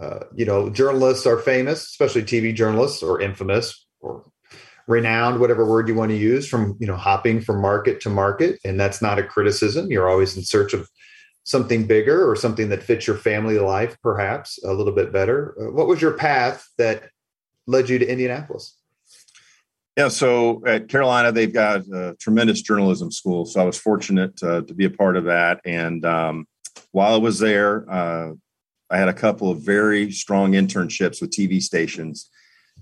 [0.00, 4.24] uh, you know, journalists are famous, especially TV journalists, or infamous, or
[4.86, 8.58] renowned, whatever word you want to use, from you know hopping from market to market.
[8.64, 9.90] And that's not a criticism.
[9.90, 10.88] You're always in search of
[11.44, 15.54] something bigger or something that fits your family life, perhaps a little bit better.
[15.60, 17.10] Uh, what was your path that
[17.66, 18.76] led you to Indianapolis?
[19.96, 23.46] Yeah, so at Carolina, they've got a tremendous journalism school.
[23.46, 25.60] So I was fortunate uh, to be a part of that.
[25.64, 26.48] And um,
[26.90, 28.32] while I was there, uh,
[28.90, 32.30] I had a couple of very strong internships with TV stations.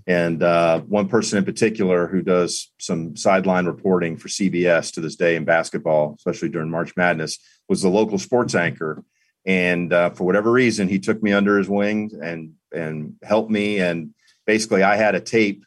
[0.05, 5.15] And uh, one person in particular who does some sideline reporting for CBS to this
[5.15, 7.37] day in basketball, especially during March Madness,
[7.69, 9.03] was the local sports anchor.
[9.45, 13.79] And uh, for whatever reason, he took me under his wing and and helped me.
[13.79, 14.13] And
[14.45, 15.63] basically, I had a tape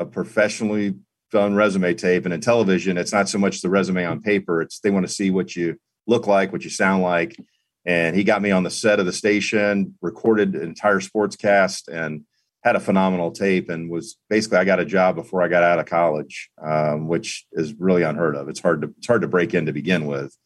[0.00, 0.94] a professionally
[1.30, 4.80] done resume tape and in television it's not so much the resume on paper it's
[4.80, 7.36] they want to see what you look like what you sound like
[7.86, 11.88] and he got me on the set of the station recorded an entire sports cast
[11.88, 12.24] and
[12.62, 15.78] had a phenomenal tape and was basically i got a job before i got out
[15.78, 18.48] of college um, which is really unheard of.
[18.48, 20.36] It's hard to it's hard to break in to begin with.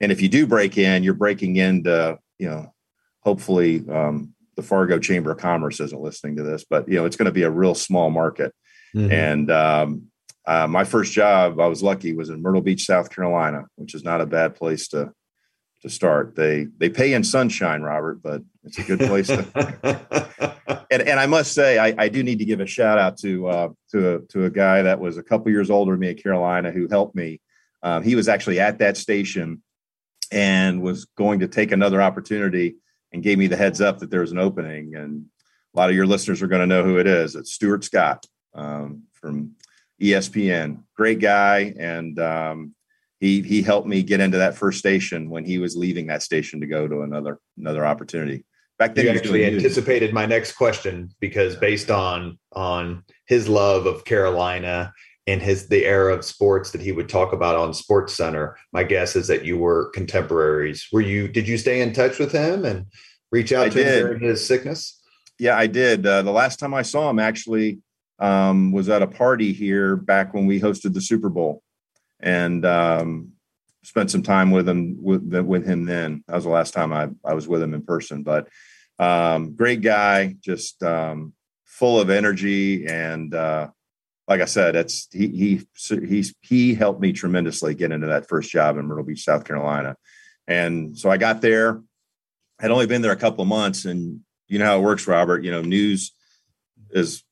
[0.00, 2.72] And if you do break in you're breaking into you know
[3.20, 7.16] hopefully um, the fargo chamber of commerce isn't listening to this but you know it's
[7.16, 8.54] going to be a real small market.
[8.94, 9.12] Mm-hmm.
[9.12, 10.02] And um,
[10.46, 14.02] uh, my first job, I was lucky, was in Myrtle Beach, South Carolina, which is
[14.02, 15.12] not a bad place to
[15.82, 16.34] to start.
[16.34, 20.56] They they pay in sunshine, Robert, but it's a good place to.
[20.90, 23.48] and, and I must say, I, I do need to give a shout out to
[23.48, 26.22] uh, to a, to a guy that was a couple years older than me at
[26.22, 27.40] Carolina who helped me.
[27.82, 29.62] Um, he was actually at that station
[30.32, 32.76] and was going to take another opportunity
[33.12, 34.94] and gave me the heads up that there was an opening.
[34.94, 35.26] And
[35.74, 37.34] a lot of your listeners are going to know who it is.
[37.34, 39.52] It's Stuart Scott um, from
[40.00, 40.82] ESPN.
[40.96, 42.74] Great guy, and um,
[43.20, 46.60] he he helped me get into that first station when he was leaving that station
[46.60, 48.44] to go to another another opportunity.
[48.78, 54.04] Back then, you actually anticipated my next question because based on on his love of
[54.04, 54.92] Carolina
[55.26, 58.84] and his the era of sports that he would talk about on Sports Center, my
[58.84, 60.86] guess is that you were contemporaries.
[60.92, 61.26] Were you?
[61.26, 62.86] Did you stay in touch with him and
[63.32, 63.86] reach out I to did.
[63.86, 65.00] him during his sickness?
[65.40, 66.06] Yeah, I did.
[66.06, 67.80] Uh, the last time I saw him, actually,
[68.18, 71.62] um, was at a party here back when we hosted the Super Bowl,
[72.20, 73.32] and um,
[73.82, 75.84] spent some time with him with, with him.
[75.84, 78.22] Then that was the last time I, I was with him in person.
[78.22, 78.48] But
[78.98, 81.32] um, great guy, just um,
[81.64, 83.68] full of energy, and uh,
[84.26, 85.66] like I said, it's he he
[86.06, 89.96] he's he helped me tremendously get into that first job in Myrtle Beach, South Carolina,
[90.46, 91.82] and so I got there.
[92.58, 95.44] Had only been there a couple of months, and you know how it works, Robert.
[95.44, 96.12] You know, news
[96.90, 97.22] is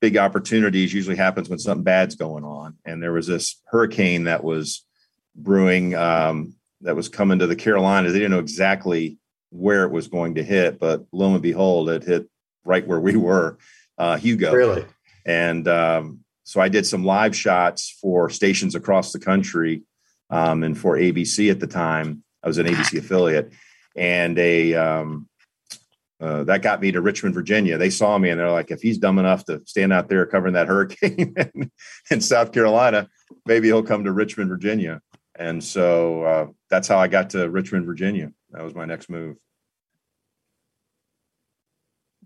[0.00, 2.76] big opportunities usually happens when something bad's going on.
[2.84, 4.84] And there was this hurricane that was
[5.34, 8.12] brewing um, that was coming to the Carolinas.
[8.12, 9.18] They didn't know exactly
[9.50, 12.28] where it was going to hit, but lo and behold, it hit
[12.64, 13.58] right where we were,
[13.96, 14.52] uh, Hugo.
[14.52, 14.84] Really?
[15.24, 19.82] And um, so I did some live shots for stations across the country
[20.30, 22.22] um, and for ABC at the time.
[22.42, 23.52] I was an ABC affiliate.
[23.96, 25.27] And a um,
[26.20, 27.78] uh, that got me to Richmond, Virginia.
[27.78, 30.54] They saw me and they're like, if he's dumb enough to stand out there covering
[30.54, 31.34] that hurricane
[32.10, 33.08] in, South Carolina,
[33.46, 35.00] maybe he'll come to Richmond, Virginia.
[35.36, 38.32] And so uh, that's how I got to Richmond, Virginia.
[38.50, 39.36] That was my next move.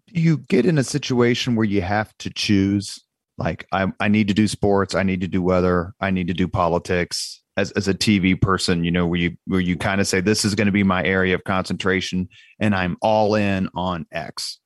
[0.07, 3.05] You get in a situation where you have to choose,
[3.37, 6.35] like, I, I need to do sports, I need to do weather, I need to
[6.35, 10.06] do politics as, as a TV person, you know, where you where you kind of
[10.06, 14.06] say this is going to be my area of concentration and I'm all in on
[14.10, 14.58] X?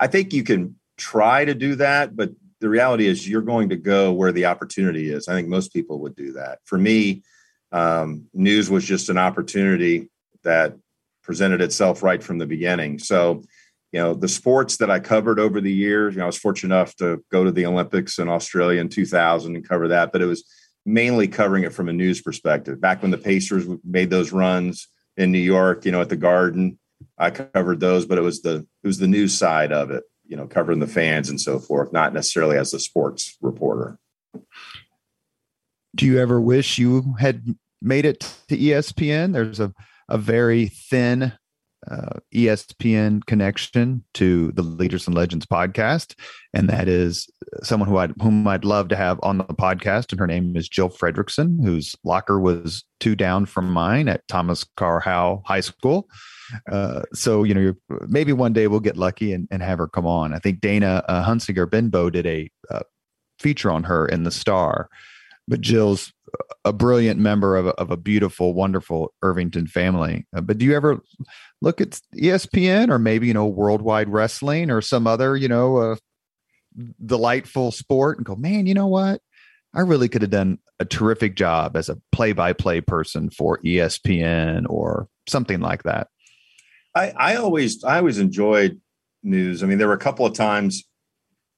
[0.00, 3.76] I think you can try to do that, but the reality is you're going to
[3.76, 5.28] go where the opportunity is.
[5.28, 6.60] I think most people would do that.
[6.64, 7.22] For me,
[7.72, 10.08] um, news was just an opportunity
[10.44, 10.76] that
[11.22, 12.98] presented itself right from the beginning.
[12.98, 13.42] So
[13.94, 16.74] you know the sports that i covered over the years you know i was fortunate
[16.74, 20.26] enough to go to the olympics in australia in 2000 and cover that but it
[20.26, 20.44] was
[20.84, 22.78] mainly covering it from a news perspective.
[22.78, 26.78] Back when the pacers made those runs in new york you know at the garden
[27.18, 30.36] i covered those but it was the it was the news side of it you
[30.36, 33.98] know covering the fans and so forth not necessarily as a sports reporter.
[35.94, 39.72] Do you ever wish you had made it to espn there's a,
[40.08, 41.32] a very thin
[41.90, 46.14] uh, ESPN connection to the Leaders and Legends podcast,
[46.52, 47.28] and that is
[47.62, 50.68] someone who I whom I'd love to have on the podcast, and her name is
[50.68, 56.08] Jill Fredrickson, whose locker was two down from mine at Thomas Carr Howe High School.
[56.70, 57.74] Uh, so you know,
[58.08, 60.34] maybe one day we'll get lucky and, and have her come on.
[60.34, 62.80] I think Dana uh, Hunsinger Benbow did a uh,
[63.38, 64.88] feature on her in the Star,
[65.46, 66.12] but Jill's
[66.64, 70.26] a brilliant member of a, of a beautiful, wonderful Irvington family.
[70.34, 71.00] Uh, but do you ever
[71.60, 75.96] look at ESPN or maybe you know Worldwide Wrestling or some other you know uh,
[77.04, 79.20] delightful sport and go, man, you know what?
[79.74, 85.08] I really could have done a terrific job as a play-by-play person for ESPN or
[85.28, 86.08] something like that.
[86.94, 88.80] I, I always I always enjoyed
[89.22, 89.62] news.
[89.62, 90.84] I mean, there were a couple of times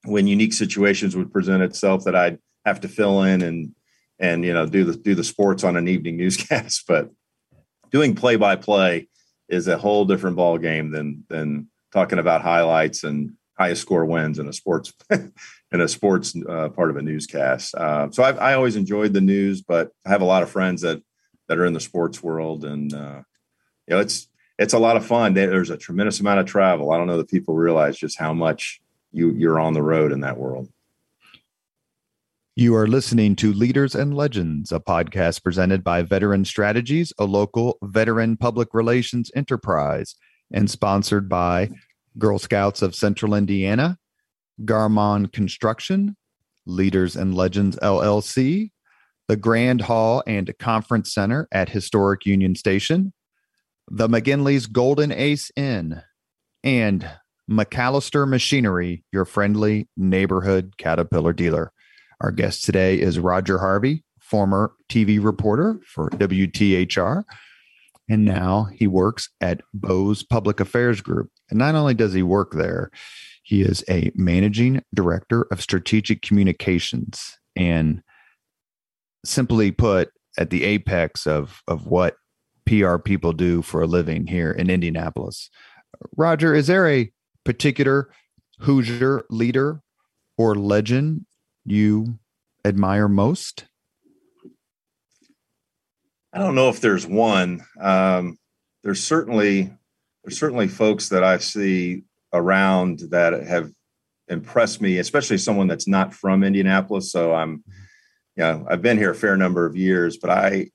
[0.05, 3.73] when unique situations would present itself that I'd have to fill in and
[4.19, 6.85] and you know do the do the sports on an evening newscast.
[6.87, 7.11] But
[7.91, 9.09] doing play by play
[9.49, 14.39] is a whole different ball game than than talking about highlights and highest score wins
[14.39, 17.75] in a sports in a sports uh, part of a newscast.
[17.75, 20.83] Uh, so I've, I always enjoyed the news, but I have a lot of friends
[20.83, 21.03] that
[21.49, 23.23] that are in the sports world, and uh,
[23.87, 25.35] you know it's it's a lot of fun.
[25.35, 26.91] There's a tremendous amount of travel.
[26.91, 28.81] I don't know that people realize just how much
[29.13, 30.69] you you're on the road in that world.
[32.59, 37.77] You are listening to Leaders and Legends, a podcast presented by Veteran Strategies, a local
[37.83, 40.15] veteran public relations enterprise,
[40.51, 41.69] and sponsored by
[42.17, 43.99] Girl Scouts of Central Indiana,
[44.65, 46.17] Garmong Construction,
[46.65, 48.71] Leaders and Legends LLC,
[49.29, 53.13] the Grand Hall and Conference Center at Historic Union Station,
[53.91, 56.01] the McGinley's Golden Ace Inn,
[56.65, 57.07] and
[57.51, 61.71] MacAllister Machinery, your friendly neighborhood Caterpillar dealer.
[62.21, 67.25] Our guest today is Roger Harvey, former TV reporter for WTHR.
[68.09, 71.31] And now he works at Bose Public Affairs Group.
[71.51, 72.91] And not only does he work there,
[73.43, 77.39] he is a managing director of strategic communications.
[77.55, 78.03] And
[79.25, 82.17] simply put, at the apex of, of what
[82.67, 85.51] PR people do for a living here in Indianapolis.
[86.17, 87.11] Roger, is there a
[87.45, 88.11] particular
[88.61, 89.81] Hoosier leader
[90.37, 91.27] or legend
[91.73, 92.19] you
[92.65, 93.65] admire most?
[96.33, 97.65] I don't know if there's one.
[97.81, 98.39] Um,
[98.83, 99.73] there's certainly
[100.23, 102.03] there's certainly folks that I see
[102.33, 103.71] around that have
[104.29, 107.13] impressed me, especially someone that's not from Indianapolis.
[107.13, 107.63] So I'm,
[108.37, 110.71] you know, I've been here a fair number of years, but I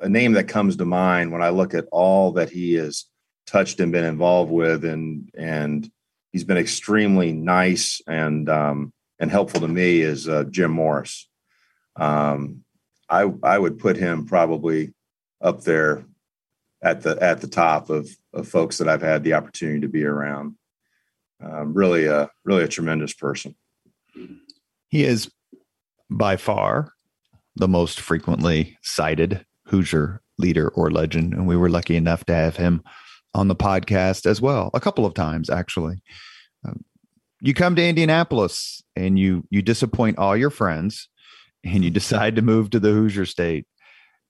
[0.00, 3.06] a name that comes to mind when I look at all that he has
[3.46, 5.90] touched and been involved with, and and
[6.32, 11.28] he's been extremely nice and um, and helpful to me is uh, Jim Morris.
[11.96, 12.64] Um,
[13.08, 14.92] I I would put him probably
[15.40, 16.04] up there
[16.82, 20.04] at the at the top of, of folks that I've had the opportunity to be
[20.04, 20.56] around.
[21.42, 23.54] Um, really a really a tremendous person.
[24.88, 25.30] He is
[26.10, 26.92] by far
[27.56, 32.56] the most frequently cited Hoosier leader or legend, and we were lucky enough to have
[32.56, 32.82] him
[33.34, 36.02] on the podcast as well a couple of times actually.
[37.40, 41.08] You come to Indianapolis and you you disappoint all your friends
[41.64, 43.66] and you decide to move to the Hoosier State.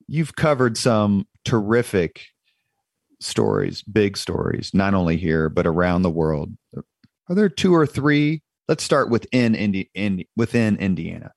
[0.07, 2.25] You've covered some terrific
[3.19, 6.53] stories, big stories, not only here but around the world.
[7.29, 8.41] Are there two or three?
[8.67, 11.31] Let's start within Indi- in, within Indiana.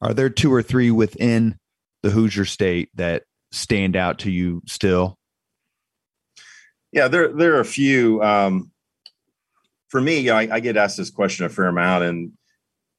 [0.00, 1.58] Are there two or three within
[2.02, 5.18] the Hoosier State that stand out to you still?
[6.92, 8.22] Yeah, there there are a few.
[8.22, 8.70] Um,
[9.88, 12.32] for me, I, I get asked this question a fair amount, and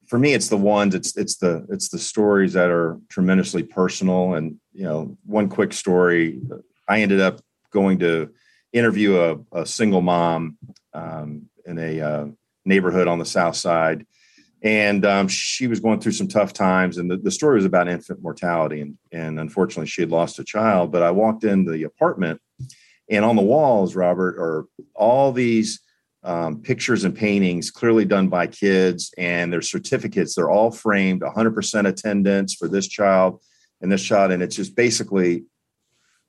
[0.06, 0.94] for me, it's the ones.
[0.94, 4.34] It's it's the it's the stories that are tremendously personal.
[4.34, 6.40] And you know, one quick story.
[6.88, 8.30] I ended up going to
[8.72, 10.58] interview a, a single mom
[10.92, 12.26] um, in a uh,
[12.64, 14.04] neighborhood on the south side,
[14.62, 16.98] and um, she was going through some tough times.
[16.98, 20.44] And the, the story was about infant mortality, and and unfortunately, she had lost a
[20.44, 20.90] child.
[20.90, 22.40] But I walked in the apartment,
[23.08, 25.78] and on the walls, Robert, are all these
[26.22, 31.88] um, pictures and paintings clearly done by kids and their certificates they're all framed 100%
[31.88, 33.42] attendance for this child
[33.80, 35.44] and this child and it's just basically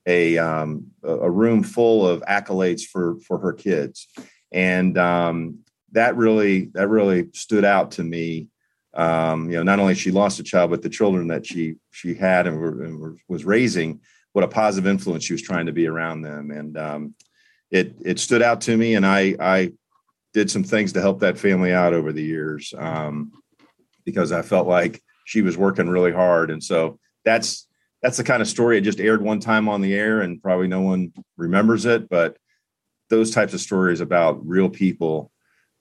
[0.05, 4.07] a um, a room full of accolades for for her kids.
[4.51, 5.59] And um,
[5.91, 8.47] that really that really stood out to me.
[8.93, 12.13] Um, you know not only she lost a child but the children that she she
[12.13, 14.01] had and, were, and was raising
[14.33, 16.51] what a positive influence she was trying to be around them.
[16.51, 17.15] And um,
[17.69, 19.71] it it stood out to me and i i
[20.33, 23.31] did some things to help that family out over the years um,
[24.05, 26.51] because I felt like she was working really hard.
[26.51, 27.67] And so that's
[28.01, 28.77] that's the kind of story.
[28.77, 32.09] It just aired one time on the air, and probably no one remembers it.
[32.09, 32.37] But
[33.09, 35.31] those types of stories about real people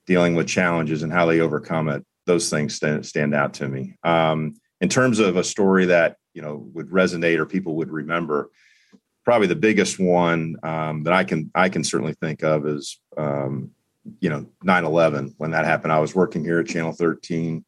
[0.05, 3.95] dealing with challenges and how they overcome it, those things stand, stand out to me.
[4.03, 8.51] Um, in terms of a story that you know would resonate or people would remember,
[9.25, 13.71] probably the biggest one um, that I can I can certainly think of is um,
[14.19, 15.93] you know 9/11 when that happened.
[15.93, 17.63] I was working here at Channel 13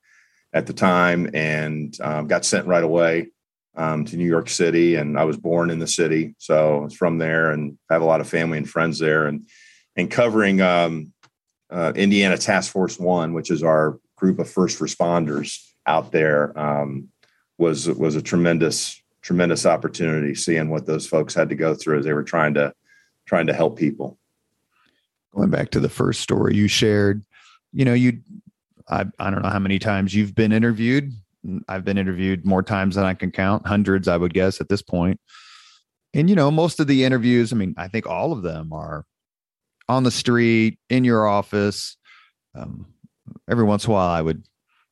[0.53, 3.29] at the time and um, got sent right away
[3.75, 6.95] um, to New York City, and I was born in the city, so I was
[6.95, 9.45] from there and have a lot of family and friends there, and
[9.95, 11.13] and covering um,
[11.69, 17.09] uh, Indiana Task Force One, which is our group of first responders out there, um,
[17.57, 22.05] was was a tremendous tremendous opportunity seeing what those folks had to go through as
[22.05, 22.73] they were trying to
[23.25, 24.19] trying to help people.
[25.54, 27.24] Back to the first story you shared,
[27.72, 28.20] you know, you
[28.89, 31.14] I, I don't know how many times you've been interviewed
[31.68, 34.82] I've been interviewed more times than I can count, hundreds, I would guess, at this
[34.82, 35.20] point.
[36.14, 39.06] And, you know, most of the interviews, I mean, I think all of them are
[39.89, 41.97] on the street, in your office.
[42.56, 42.88] Um,
[43.49, 44.45] every once in a while, I would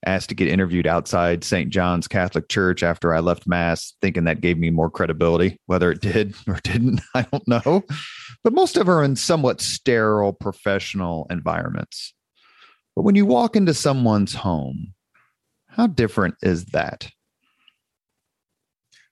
[0.06, 1.70] ask to get interviewed outside St.
[1.70, 5.58] John's Catholic Church after I left Mass, thinking that gave me more credibility.
[5.68, 7.84] Whether it did or didn't, I don't know.
[8.44, 12.14] But most of them are in somewhat sterile professional environments.
[12.96, 14.94] But when you walk into someone's home,
[15.68, 17.10] how different is that?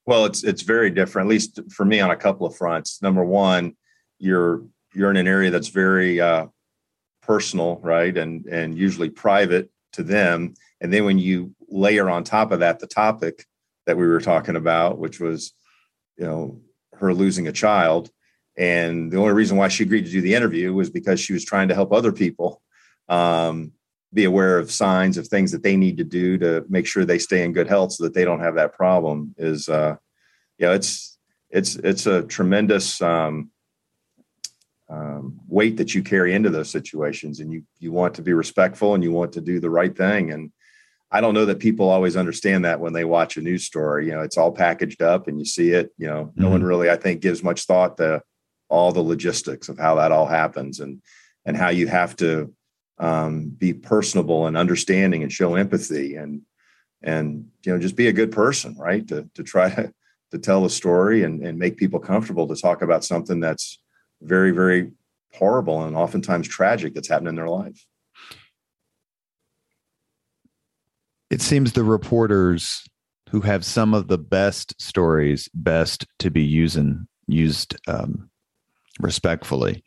[0.06, 3.02] Well, it's it's very different, at least for me on a couple of fronts.
[3.02, 3.74] Number one,
[4.18, 4.64] you're
[4.94, 6.48] you're in an area that's very uh,
[7.22, 10.56] personal, right, and and usually private to them.
[10.82, 13.46] And then when you layer on top of that the topic
[13.86, 15.54] that we were talking about, which was,
[16.18, 16.62] you know,
[16.94, 18.10] her losing a child,
[18.60, 21.46] and the only reason why she agreed to do the interview was because she was
[21.46, 22.62] trying to help other people.
[23.08, 23.72] Um,
[24.14, 27.20] be aware of signs of things that they need to do to make sure they
[27.20, 29.96] stay in good health so that they don't have that problem is uh
[30.58, 33.52] you know it's it's it's a tremendous um,
[34.90, 38.96] um, weight that you carry into those situations and you you want to be respectful
[38.96, 40.52] and you want to do the right thing and
[41.12, 44.12] i don't know that people always understand that when they watch a news story you
[44.12, 46.42] know it's all packaged up and you see it you know mm-hmm.
[46.42, 46.68] no one mm-hmm.
[46.68, 48.22] really i think gives much thought to
[48.70, 51.02] all the logistics of how that all happens and
[51.46, 52.54] and how you have to
[53.00, 56.42] um, be personable and understanding and show empathy and
[57.02, 59.08] and you know just be a good person right?
[59.08, 59.94] To to try to,
[60.32, 63.80] to tell a story and, and make people comfortable to talk about something that's
[64.22, 64.92] very very
[65.34, 67.86] horrible and oftentimes tragic that's happened in their life.
[71.30, 72.84] It seems the reporters
[73.30, 78.29] who have some of the best stories best to be using used um,
[79.00, 79.84] respectfully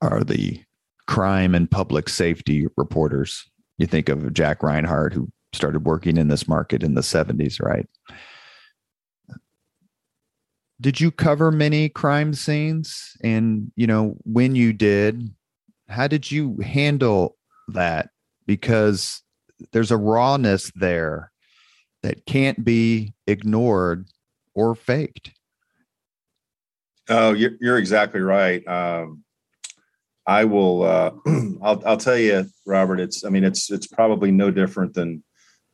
[0.00, 0.62] are the
[1.06, 3.44] crime and public safety reporters.
[3.78, 7.86] You think of Jack Reinhardt, who started working in this market in the 70s, right?
[10.80, 13.16] Did you cover many crime scenes?
[13.24, 15.34] And, you know, when you did,
[15.88, 17.36] how did you handle
[17.68, 18.10] that?
[18.46, 19.22] Because
[19.72, 21.32] there's a rawness there
[22.02, 24.06] that can't be ignored
[24.54, 25.32] or faked.
[27.08, 28.66] Oh, you're, you're exactly right.
[28.66, 29.24] Um,
[30.26, 30.82] I will.
[30.82, 31.10] Uh,
[31.62, 33.00] I'll, I'll tell you, Robert.
[33.00, 33.24] It's.
[33.24, 33.70] I mean, it's.
[33.70, 35.24] It's probably no different than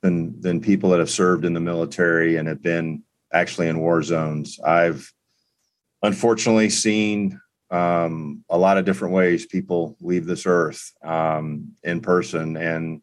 [0.03, 4.03] than than people that have served in the military and have been actually in war
[4.03, 4.61] zones.
[4.61, 5.13] I've
[6.03, 12.57] unfortunately seen um, a lot of different ways people leave this earth um, in person,
[12.57, 13.03] and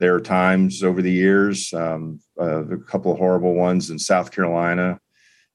[0.00, 4.32] there are times over the years, um, uh, a couple of horrible ones in South
[4.32, 4.98] Carolina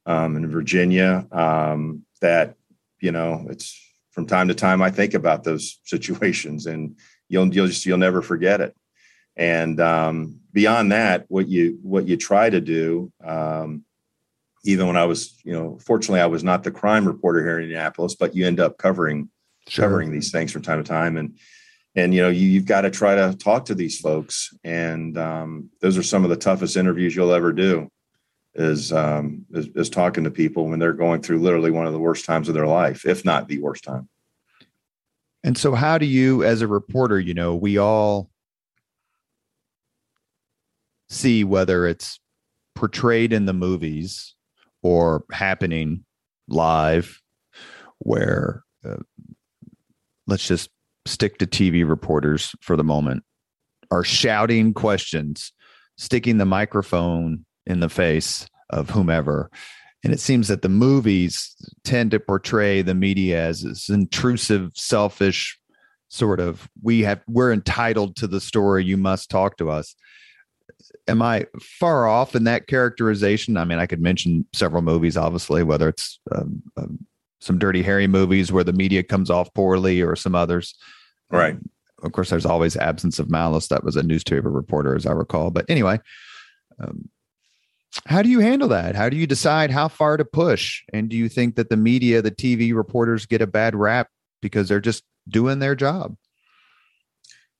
[0.05, 2.55] um, and Virginia um, that
[2.99, 3.79] you know it's
[4.11, 6.97] from time to time I think about those situations and
[7.29, 8.75] you'll you'll just you'll never forget it.
[9.35, 13.83] And um, beyond that, what you what you try to do, um,
[14.63, 17.63] even when I was, you know, fortunately I was not the crime reporter here in
[17.63, 19.29] Indianapolis, but you end up covering
[19.67, 19.85] sure.
[19.85, 21.37] covering these things from time to time, and
[21.95, 25.69] and you know you, have got to try to talk to these folks, and um,
[25.81, 27.89] those are some of the toughest interviews you'll ever do
[28.55, 31.99] is, um, is, is talking to people when they're going through literally one of the
[31.99, 34.09] worst times of their life, if not the worst time.
[35.43, 38.29] And so, how do you, as a reporter, you know, we all
[41.09, 42.19] see whether it's
[42.75, 44.35] portrayed in the movies
[44.81, 46.05] or happening
[46.47, 47.21] live,
[47.99, 48.97] where uh,
[50.27, 50.69] let's just
[51.05, 53.23] stick to TV reporters for the moment,
[53.91, 55.51] are shouting questions,
[55.97, 59.49] sticking the microphone in the face of whomever.
[60.03, 65.57] And it seems that the movies tend to portray the media as this intrusive, selfish
[66.09, 68.83] sort of we have we're entitled to the story.
[68.83, 69.95] You must talk to us.
[71.07, 73.57] Am I far off in that characterization?
[73.57, 77.05] I mean, I could mention several movies, obviously, whether it's um, um,
[77.41, 80.75] some Dirty Harry movies where the media comes off poorly, or some others.
[81.31, 81.55] Right.
[81.55, 81.69] Um,
[82.03, 83.67] of course, there's always absence of malice.
[83.67, 85.49] That was a newspaper reporter, as I recall.
[85.51, 85.99] But anyway,
[86.79, 87.09] um,
[88.05, 88.95] how do you handle that?
[88.95, 90.83] How do you decide how far to push?
[90.91, 94.09] And do you think that the media, the TV reporters, get a bad rap
[94.41, 96.15] because they're just doing their job?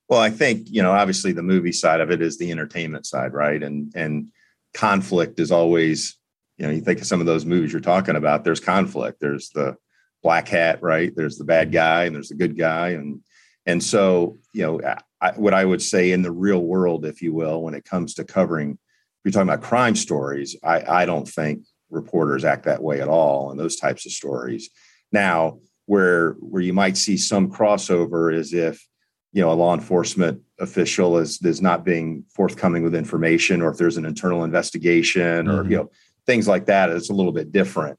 [0.08, 3.32] Well, I think you know, obviously, the movie side of it is the entertainment side,
[3.32, 3.62] right?
[3.62, 4.28] And and
[4.74, 6.18] conflict is always,
[6.58, 8.44] you know, you think of some of those movies you're talking about.
[8.44, 9.20] There's conflict.
[9.20, 9.76] There's the
[10.22, 11.12] black hat, right?
[11.14, 13.20] There's the bad guy, and there's the good guy, and
[13.64, 14.80] and so you know,
[15.20, 18.14] I, what I would say in the real world, if you will, when it comes
[18.14, 18.78] to covering,
[19.24, 20.56] you're talking about crime stories.
[20.62, 24.70] I I don't think reporters act that way at all in those types of stories.
[25.12, 28.86] Now, where where you might see some crossover is if
[29.32, 33.78] you know a law enforcement official is is not being forthcoming with information or if
[33.78, 35.70] there's an internal investigation or mm-hmm.
[35.70, 35.90] you know
[36.26, 37.98] things like that it's a little bit different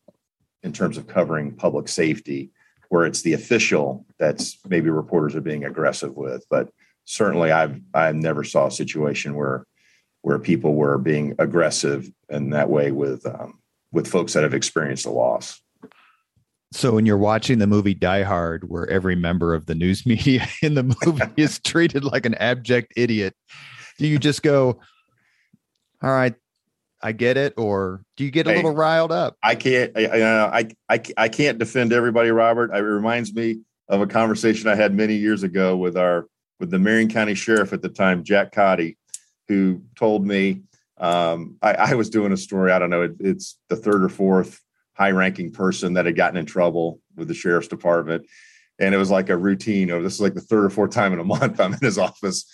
[0.63, 2.49] in terms of covering public safety
[2.89, 6.69] where it's the official that's maybe reporters are being aggressive with but
[7.03, 9.65] certainly i've i never saw a situation where
[10.25, 13.59] where people were being aggressive in that way with um,
[13.91, 15.61] with folks that have experienced a loss
[16.75, 20.45] so when you're watching the movie Die Hard, where every member of the news media
[20.61, 23.33] in the movie is treated like an abject idiot,
[23.97, 24.79] do you just go,
[26.03, 26.35] "All right,
[27.01, 29.37] I get it," or do you get a hey, little riled up?
[29.41, 29.95] I can't.
[29.95, 32.75] I, I, I, I can't defend everybody, Robert.
[32.75, 36.27] It reminds me of a conversation I had many years ago with our
[36.59, 38.97] with the Marion County Sheriff at the time, Jack Cottey,
[39.47, 40.63] who told me
[40.97, 42.71] um, I, I, was doing a story.
[42.71, 43.01] I don't know.
[43.01, 44.61] It, it's the third or fourth
[44.93, 48.25] high ranking person that had gotten in trouble with the sheriff's department.
[48.79, 49.91] And it was like a routine.
[49.91, 51.97] Or this is like the third or fourth time in a month I'm in his
[51.97, 52.45] office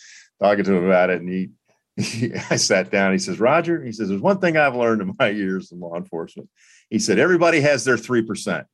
[0.42, 1.22] talking to him about it.
[1.22, 1.50] And he,
[1.98, 3.12] he I sat down.
[3.12, 5.96] He says, Roger, he says, there's one thing I've learned in my years in law
[5.96, 6.50] enforcement.
[6.90, 8.66] He said, everybody has their 3%,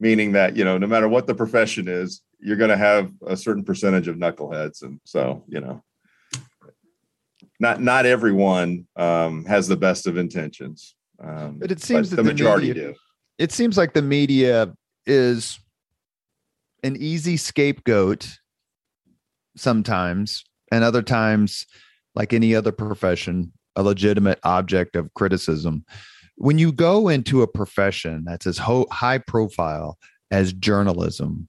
[0.00, 3.36] meaning that, you know, no matter what the profession is, you're going to have a
[3.36, 4.82] certain percentage of knuckleheads.
[4.82, 5.84] And so, you know,
[7.60, 10.96] not not everyone um, has the best of intentions.
[11.22, 12.94] Um, but it seems but that the, the majority media, do
[13.38, 14.72] it seems like the media
[15.06, 15.60] is
[16.82, 18.38] an easy scapegoat
[19.56, 21.66] sometimes, and other times,
[22.14, 25.84] like any other profession, a legitimate object of criticism.
[26.36, 29.98] When you go into a profession that's as ho- high profile
[30.30, 31.48] as journalism,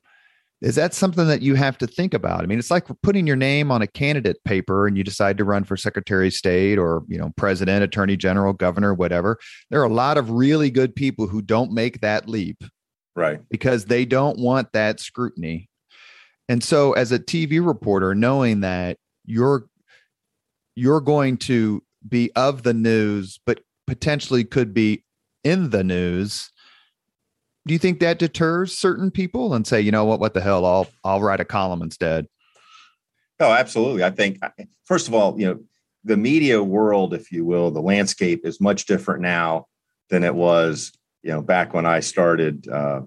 [0.61, 2.43] is that something that you have to think about?
[2.43, 5.43] I mean it's like putting your name on a candidate paper and you decide to
[5.43, 9.37] run for secretary of state or you know president attorney general governor whatever.
[9.69, 12.63] There are a lot of really good people who don't make that leap
[13.15, 13.39] right.
[13.49, 15.69] because they don't want that scrutiny.
[16.47, 19.65] And so as a tv reporter knowing that you're
[20.75, 25.03] you're going to be of the news but potentially could be
[25.43, 26.51] in the news
[27.65, 30.65] do you think that deters certain people and say, you know what, what the hell,
[30.65, 32.27] I'll I'll write a column instead?
[33.39, 34.03] Oh, absolutely.
[34.03, 34.39] I think
[34.85, 35.59] first of all, you know,
[36.03, 39.67] the media world, if you will, the landscape is much different now
[40.09, 40.91] than it was,
[41.23, 43.01] you know, back when I started uh,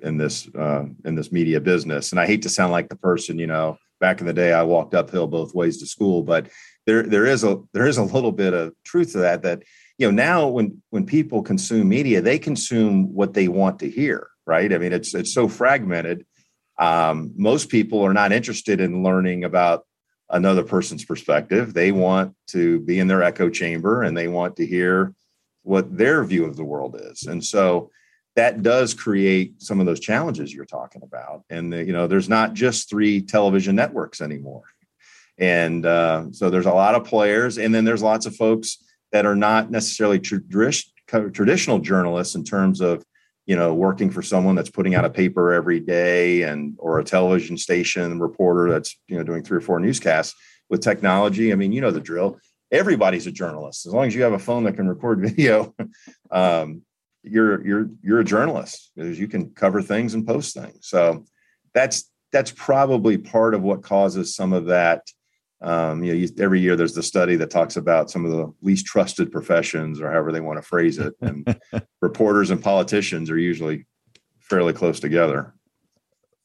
[0.00, 2.10] in this uh, in this media business.
[2.10, 4.62] And I hate to sound like the person, you know, back in the day, I
[4.62, 6.48] walked uphill both ways to school, but
[6.86, 9.42] there there is a there is a little bit of truth to that.
[9.42, 9.62] That
[9.98, 14.28] you know now when when people consume media they consume what they want to hear
[14.46, 14.72] right?
[14.72, 16.26] I mean it's it's so fragmented.
[16.78, 19.86] Um, most people are not interested in learning about
[20.30, 21.72] another person's perspective.
[21.72, 25.14] They want to be in their echo chamber and they want to hear
[25.62, 27.24] what their view of the world is.
[27.24, 27.90] And so
[28.34, 31.42] that does create some of those challenges you're talking about.
[31.48, 34.64] And you know there's not just three television networks anymore.
[35.36, 38.78] And uh, so there's a lot of players and then there's lots of folks
[39.14, 43.06] that are not necessarily traditional journalists in terms of
[43.46, 47.04] you know working for someone that's putting out a paper every day and or a
[47.04, 50.34] television station reporter that's you know doing three or four newscasts
[50.68, 51.52] with technology.
[51.52, 52.40] I mean you know the drill.
[52.72, 53.86] Everybody's a journalist.
[53.86, 55.72] As long as you have a phone that can record video
[56.32, 56.82] um,
[57.22, 60.88] you're you're you're a journalist because you can cover things and post things.
[60.88, 61.24] So
[61.72, 65.02] that's that's probably part of what causes some of that
[65.64, 68.52] um, you know, you, every year there's the study that talks about some of the
[68.60, 71.58] least trusted professions, or however they want to phrase it, and
[72.02, 73.86] reporters and politicians are usually
[74.38, 75.54] fairly close together.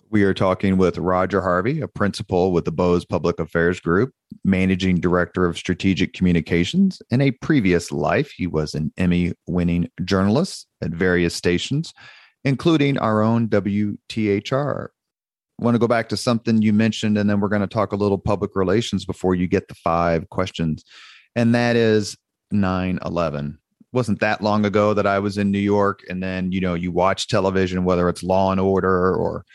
[0.09, 4.11] We are talking with Roger Harvey, a principal with the Bose Public Affairs Group,
[4.43, 6.99] managing director of strategic communications.
[7.11, 11.93] In a previous life, he was an Emmy winning journalist at various stations,
[12.43, 14.87] including our own WTHR
[15.59, 17.97] want to go back to something you mentioned, and then we're going to talk a
[17.97, 20.83] little public relations before you get the five questions.
[21.35, 22.17] And that is
[22.51, 23.59] 9 11.
[23.91, 26.91] wasn't that long ago that I was in New York, and then you know you
[26.91, 29.45] watch television, whether it's Law and Order or,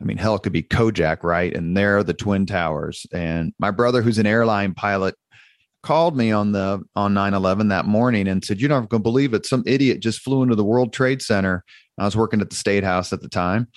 [0.00, 1.54] I mean, hell, it could be Kojak, right?
[1.54, 3.06] And there are the Twin Towers.
[3.12, 5.16] And my brother, who's an airline pilot,
[5.82, 9.46] called me on the on 9-11 that morning and said, You're not gonna believe it.
[9.46, 11.64] Some idiot just flew into the World Trade Center.
[11.98, 13.68] I was working at the State House at the time.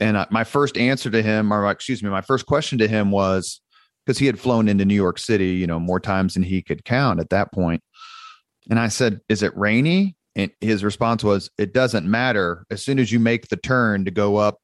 [0.00, 3.10] And I, my first answer to him, or excuse me, my first question to him
[3.10, 3.60] was
[4.04, 6.84] because he had flown into New York City, you know, more times than he could
[6.84, 7.82] count at that point.
[8.70, 10.16] And I said, Is it rainy?
[10.34, 12.64] And his response was, It doesn't matter.
[12.70, 14.58] As soon as you make the turn to go up,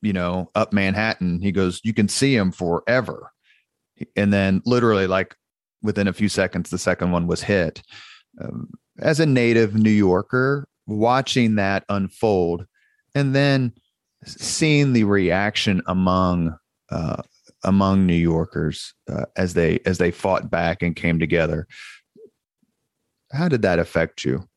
[0.00, 3.30] you know, up Manhattan, he goes, You can see him forever.
[4.16, 5.36] And then literally, like
[5.82, 7.82] within a few seconds, the second one was hit.
[8.42, 12.66] Um, as a native New Yorker, watching that unfold
[13.14, 13.72] and then
[14.24, 16.56] seeing the reaction among
[16.90, 17.22] uh,
[17.64, 21.66] among New Yorkers uh, as they as they fought back and came together
[23.32, 24.48] how did that affect you?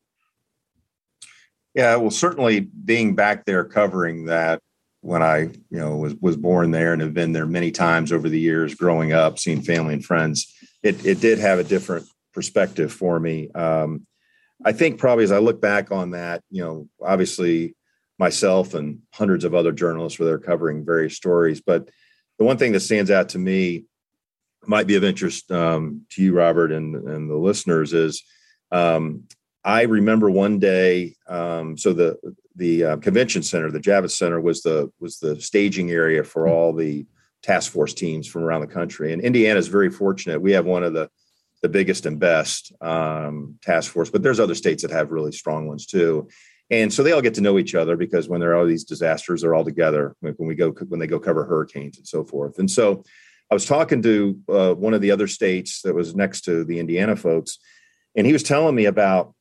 [1.74, 4.62] Yeah, well, certainly being back there covering that
[5.00, 8.28] when I, you know, was was born there and have been there many times over
[8.28, 10.52] the years, growing up, seeing family and friends,
[10.82, 13.50] it it did have a different perspective for me.
[13.54, 14.06] Um,
[14.64, 17.75] I think probably as I look back on that, you know, obviously
[18.18, 21.88] myself and hundreds of other journalists were there covering various stories, but
[22.38, 23.84] the one thing that stands out to me
[24.66, 28.22] might be of interest um, to you, Robert, and and the listeners is
[28.72, 29.24] um,
[29.64, 32.16] I remember one day, um, so the
[32.54, 36.52] the uh, convention center, the Javits Center, was the was the staging area for hmm.
[36.52, 37.06] all the
[37.42, 39.12] task force teams from around the country.
[39.12, 41.10] And Indiana is very fortunate; we have one of the
[41.62, 45.66] the biggest and best um, task force, but there's other states that have really strong
[45.66, 46.28] ones too.
[46.70, 48.84] And so they all get to know each other because when there are all these
[48.84, 50.16] disasters, they're all together.
[50.20, 52.58] When we go when they go cover hurricanes and so forth.
[52.58, 53.04] And so
[53.50, 56.80] I was talking to uh, one of the other states that was next to the
[56.80, 57.58] Indiana folks
[58.16, 59.34] and he was telling me about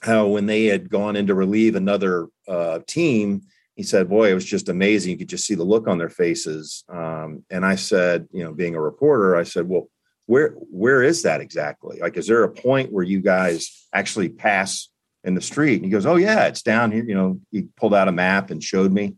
[0.00, 3.42] how when they had gone in to relieve another uh, team,
[3.74, 5.12] he said, "Boy, it was just amazing.
[5.12, 8.52] You could just see the look on their faces." Um, and I said, you know,
[8.52, 9.88] being a reporter, I said, "Well,
[10.26, 11.98] where where is that exactly?
[12.00, 14.88] Like, is there a point where you guys actually pass
[15.28, 17.94] in the street?" And he goes, "Oh yeah, it's down here." You know, he pulled
[17.94, 19.14] out a map and showed me.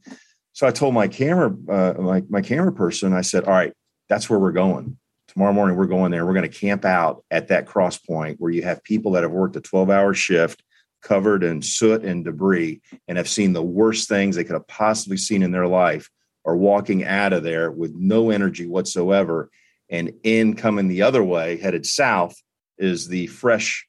[0.52, 3.72] So I told my camera, uh, my my camera person, I said, "All right,
[4.08, 4.98] that's where we're going
[5.32, 8.50] tomorrow morning we're going there we're going to camp out at that cross point where
[8.50, 10.62] you have people that have worked a 12 hour shift
[11.02, 15.16] covered in soot and debris and have seen the worst things they could have possibly
[15.16, 16.10] seen in their life
[16.44, 19.50] are walking out of there with no energy whatsoever
[19.88, 22.34] and in coming the other way headed south
[22.76, 23.86] is the fresh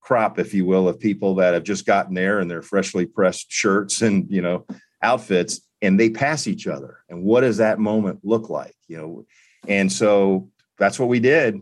[0.00, 3.50] crop if you will of people that have just gotten there in their freshly pressed
[3.50, 4.66] shirts and you know
[5.02, 6.98] outfits and they pass each other.
[7.08, 9.24] And what does that moment look like you know?
[9.68, 11.60] And so that's what we did,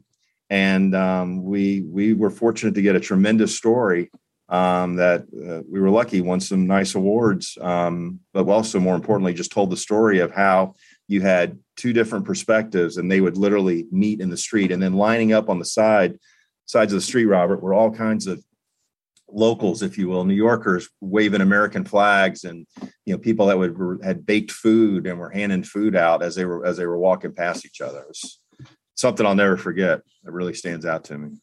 [0.50, 4.10] and um, we we were fortunate to get a tremendous story
[4.48, 9.34] um, that uh, we were lucky won some nice awards, um, but also more importantly,
[9.34, 10.74] just told the story of how
[11.06, 14.94] you had two different perspectives, and they would literally meet in the street, and then
[14.94, 16.18] lining up on the side
[16.68, 18.44] sides of the street, Robert, were all kinds of
[19.30, 22.66] locals, if you will, New Yorkers waving American flags, and
[23.04, 26.44] you know people that would had baked food and were handing food out as they
[26.44, 28.00] were as they were walking past each other.
[28.00, 28.40] It was
[28.94, 30.00] something I'll never forget.
[30.24, 31.36] It really stands out to me.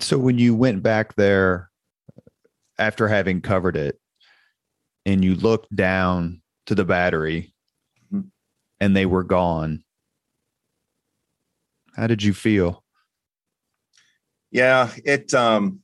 [0.00, 1.70] So when you went back there
[2.78, 4.00] after having covered it,
[5.04, 7.52] and you looked down to the battery,
[8.12, 8.28] mm-hmm.
[8.80, 9.84] and they were gone.
[11.96, 12.79] How did you feel?
[14.50, 15.80] Yeah, it um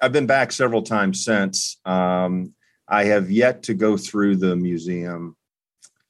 [0.00, 1.78] I've been back several times since.
[1.84, 2.54] Um,
[2.88, 5.36] I have yet to go through the museum.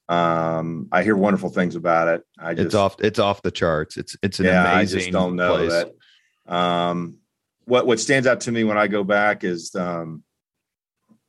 [0.08, 2.24] Um, I hear wonderful things about it.
[2.38, 2.96] I just, it's off.
[3.00, 3.96] It's off the charts.
[3.96, 4.72] It's it's an yeah.
[4.72, 5.70] Amazing I just don't know place.
[5.70, 6.52] that.
[6.52, 7.18] Um,
[7.64, 10.24] what what stands out to me when I go back is um,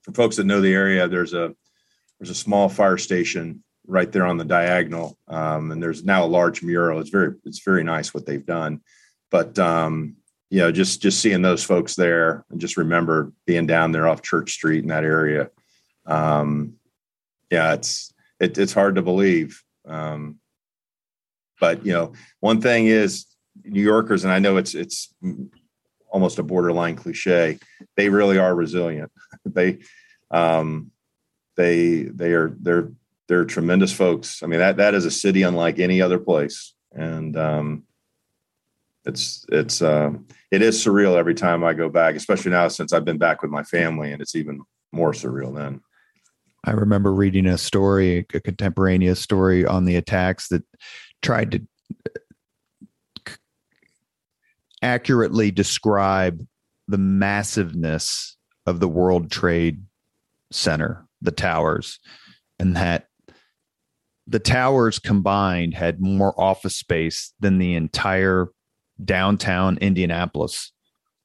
[0.01, 1.07] for folks that know the area.
[1.07, 1.53] There's a
[2.19, 6.25] there's a small fire station right there on the diagonal, um, and there's now a
[6.25, 6.99] large mural.
[6.99, 8.82] It's very it's very nice what they've done,
[9.29, 10.15] but um,
[10.52, 14.22] you know, just just seeing those folks there and just remember being down there off
[14.22, 15.49] Church Street in that area.
[16.06, 16.74] Um,
[17.49, 19.64] yeah, it's it, it's hard to believe.
[19.88, 20.39] Um,
[21.62, 23.28] but you know, one thing is
[23.64, 25.14] New Yorkers, and I know it's it's
[26.10, 27.58] almost a borderline cliche.
[27.95, 29.10] They really are resilient.
[29.45, 29.80] they
[30.32, 30.91] um,
[31.56, 32.91] they they are they're
[33.30, 34.43] they're tremendous folks.
[34.43, 37.84] I mean that that is a city unlike any other place, and um,
[39.06, 40.12] it's it's uh,
[40.52, 43.52] it is surreal every time I go back, especially now since I've been back with
[43.52, 45.82] my family, and it's even more surreal then.
[46.64, 50.64] I remember reading a story, a contemporaneous story on the attacks that
[51.22, 53.38] tried to
[54.84, 56.45] accurately describe
[56.88, 59.84] the massiveness of the World Trade
[60.52, 61.99] Center, the towers,
[62.60, 63.08] and that
[64.28, 68.49] the towers combined had more office space than the entire
[69.06, 70.72] downtown Indianapolis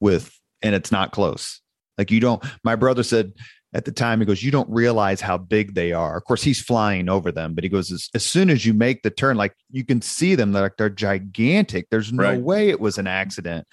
[0.00, 1.60] with and it's not close.
[1.98, 3.32] Like you don't my brother said
[3.74, 6.16] at the time he goes you don't realize how big they are.
[6.16, 9.02] Of course he's flying over them, but he goes as, as soon as you make
[9.02, 11.88] the turn like you can see them they're like they're gigantic.
[11.90, 12.40] There's no right.
[12.40, 13.66] way it was an accident.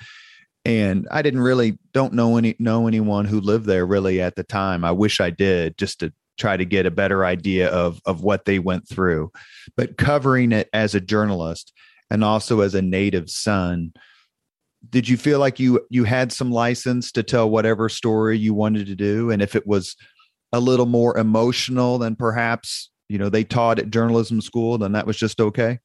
[0.66, 4.44] And I didn't really don't know any know anyone who lived there really at the
[4.44, 4.86] time.
[4.86, 8.46] I wish I did just to try to get a better idea of of what
[8.46, 9.32] they went through
[9.78, 11.74] but covering it as a journalist
[12.10, 13.94] and also as a native son
[14.90, 18.88] did you feel like you you had some license to tell whatever story you wanted
[18.88, 19.32] to do?
[19.32, 19.96] And if it was
[20.52, 25.08] a little more emotional than perhaps you know they taught at journalism school then that
[25.08, 25.80] was just okay?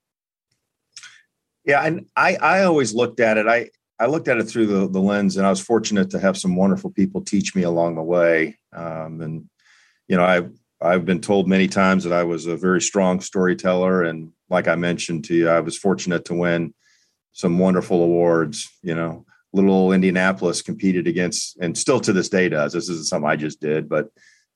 [1.64, 3.46] Yeah and i i always looked at it.
[3.46, 6.36] I i looked at it through the, the lens and i was fortunate to have
[6.36, 8.58] some wonderful people teach me along the way.
[8.74, 9.48] Um, and
[10.08, 10.42] you know, I
[10.80, 14.76] I've been told many times that I was a very strong storyteller, and like I
[14.76, 16.74] mentioned to you, I was fortunate to win
[17.32, 18.68] some wonderful awards.
[18.82, 22.72] You know, little Indianapolis competed against, and still to this day does.
[22.72, 24.10] This isn't something I just did, but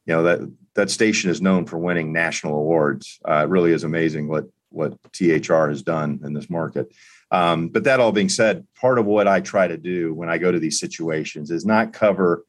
[0.06, 0.40] you know that
[0.74, 3.18] that station is known for winning national awards.
[3.28, 6.92] Uh, it really is amazing what what THR has done in this market.
[7.30, 10.38] Um, but that all being said, part of what I try to do when I
[10.38, 12.44] go to these situations is not cover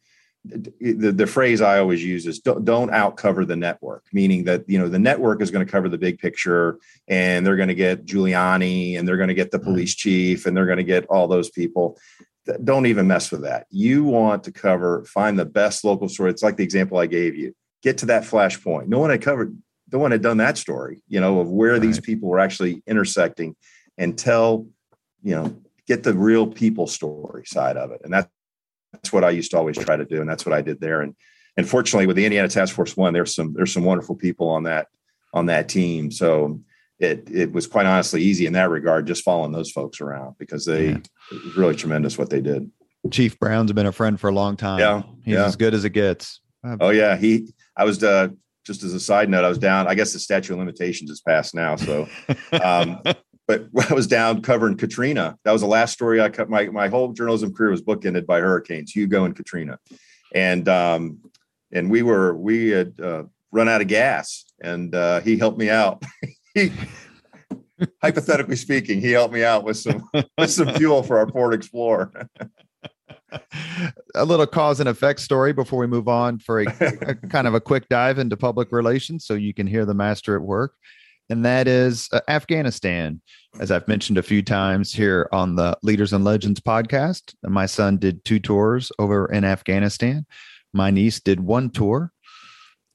[0.46, 4.78] the, the phrase I always use is don't, don't outcover the network, meaning that you
[4.78, 8.06] know the network is going to cover the big picture, and they're going to get
[8.06, 9.72] Giuliani, and they're going to get the mm-hmm.
[9.72, 11.98] police chief, and they're going to get all those people.
[12.64, 13.68] Don't even mess with that.
[13.70, 16.30] You want to cover, find the best local story.
[16.30, 17.56] It's like the example I gave you.
[17.82, 18.88] Get to that flashpoint.
[18.88, 19.58] No one had covered,
[19.94, 23.56] no one had done that story, you know, of where these people were actually intersecting,
[23.98, 24.68] and tell,
[25.22, 25.56] you know,
[25.88, 28.28] get the real people story side of it, and that's
[28.94, 31.02] that's what I used to always try to do, and that's what I did there.
[31.02, 31.16] And
[31.58, 34.64] and fortunately, with the Indiana Task Force One, there's some there's some wonderful people on
[34.64, 34.88] that
[35.34, 36.12] on that team.
[36.12, 36.62] So
[37.00, 40.66] it it was quite honestly easy in that regard, just following those folks around because
[40.66, 40.98] they yeah.
[41.32, 42.72] it was really tremendous what they did.
[43.12, 44.80] Chief Brown's been a friend for a long time.
[44.80, 45.46] Yeah, he's yeah.
[45.46, 46.40] as good as it gets.
[46.80, 47.54] Oh yeah, he.
[47.76, 48.30] I was uh,
[48.66, 49.88] just as a side note, I was down.
[49.88, 52.08] I guess the statute of limitations is passed now, so
[52.64, 53.02] um,
[53.48, 55.38] but I was down covering Katrina.
[55.44, 56.50] That was the last story I cut.
[56.50, 59.80] My my whole journalism career was bookended by hurricanes, Hugo and Katrina,
[60.34, 61.20] and um,
[61.72, 65.70] and we were we had uh, run out of gas, and uh, he helped me
[65.70, 66.04] out.
[66.54, 66.72] he,
[68.02, 72.12] hypothetically speaking, he helped me out with some with some fuel for our Ford Explorer.
[74.16, 76.66] a little cause and effect story before we move on for a,
[77.02, 80.36] a, kind of a quick dive into public relations so you can hear the master
[80.36, 80.76] at work
[81.30, 83.22] and that is uh, Afghanistan.
[83.60, 87.98] As I've mentioned a few times here on the Leaders and Legends podcast, my son
[87.98, 90.26] did two tours over in Afghanistan.
[90.74, 92.12] My niece did one tour,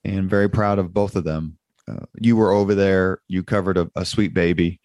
[0.04, 1.58] and very proud of both of them.
[1.88, 3.20] Uh, you were over there.
[3.28, 4.80] You covered a, a sweet baby,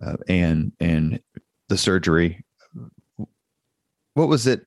[0.00, 1.20] uh, and and
[1.68, 2.44] the surgery.
[4.14, 4.64] What was it?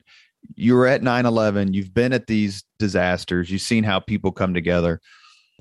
[0.55, 1.73] You were at 9-11.
[1.73, 3.49] You've been at these disasters.
[3.49, 5.01] You've seen how people come together,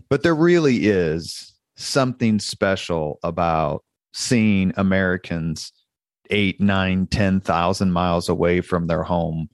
[0.08, 1.47] but there really is
[1.78, 5.72] something special about seeing Americans
[6.30, 9.48] eight, nine, ten thousand miles away from their home,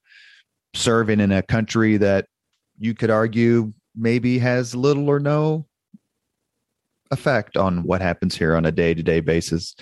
[0.75, 2.27] serving in a country that
[2.79, 5.66] you could argue maybe has little or no
[7.11, 9.77] effect on what happens here on a day to day basis.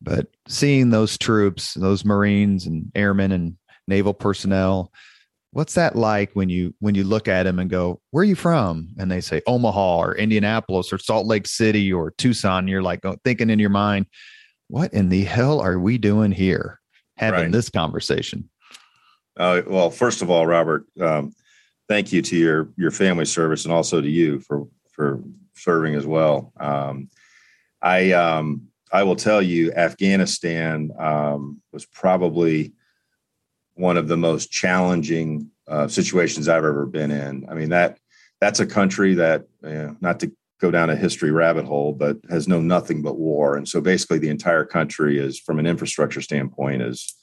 [0.00, 3.56] But seeing those troops, those Marines and airmen and
[3.88, 4.92] naval personnel
[5.58, 8.36] what's that like when you when you look at them and go where are you
[8.36, 8.90] from?
[8.96, 12.68] And they say omaha or indianapolis or salt lake city or tucson.
[12.68, 14.06] You're like thinking in your mind
[14.68, 16.78] what in the hell are we doing here
[17.16, 17.52] having right.
[17.52, 18.48] this conversation?
[19.36, 21.32] Uh, well first of all robert um,
[21.88, 25.20] thank you to your your family service and also to you for for
[25.56, 26.52] serving as well.
[26.60, 27.10] Um,
[27.82, 32.74] i um, i will tell you afghanistan um, was probably
[33.78, 37.46] one of the most challenging uh, situations I've ever been in.
[37.48, 37.98] I mean that
[38.40, 42.66] that's a country that not to go down a history rabbit hole, but has known
[42.66, 47.14] nothing but war, and so basically the entire country is, from an infrastructure standpoint, is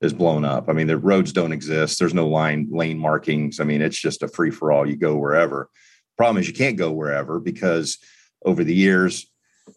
[0.00, 0.68] is blown up.
[0.68, 1.98] I mean the roads don't exist.
[1.98, 3.58] There's no line lane markings.
[3.58, 4.88] I mean it's just a free for all.
[4.88, 5.68] You go wherever.
[6.16, 7.98] Problem is you can't go wherever because
[8.44, 9.26] over the years,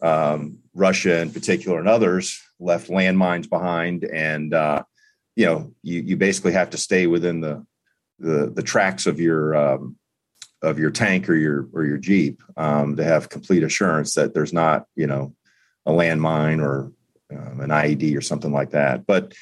[0.02, 4.82] um, Russia in particular and others left landmines behind and uh,
[5.38, 7.64] you know you you basically have to stay within the
[8.18, 9.96] the the tracks of your um,
[10.62, 14.52] of your tank or your or your jeep um, to have complete assurance that there's
[14.52, 15.32] not you know
[15.86, 16.92] a landmine or
[17.30, 19.06] um, an IED or something like that.
[19.06, 19.32] But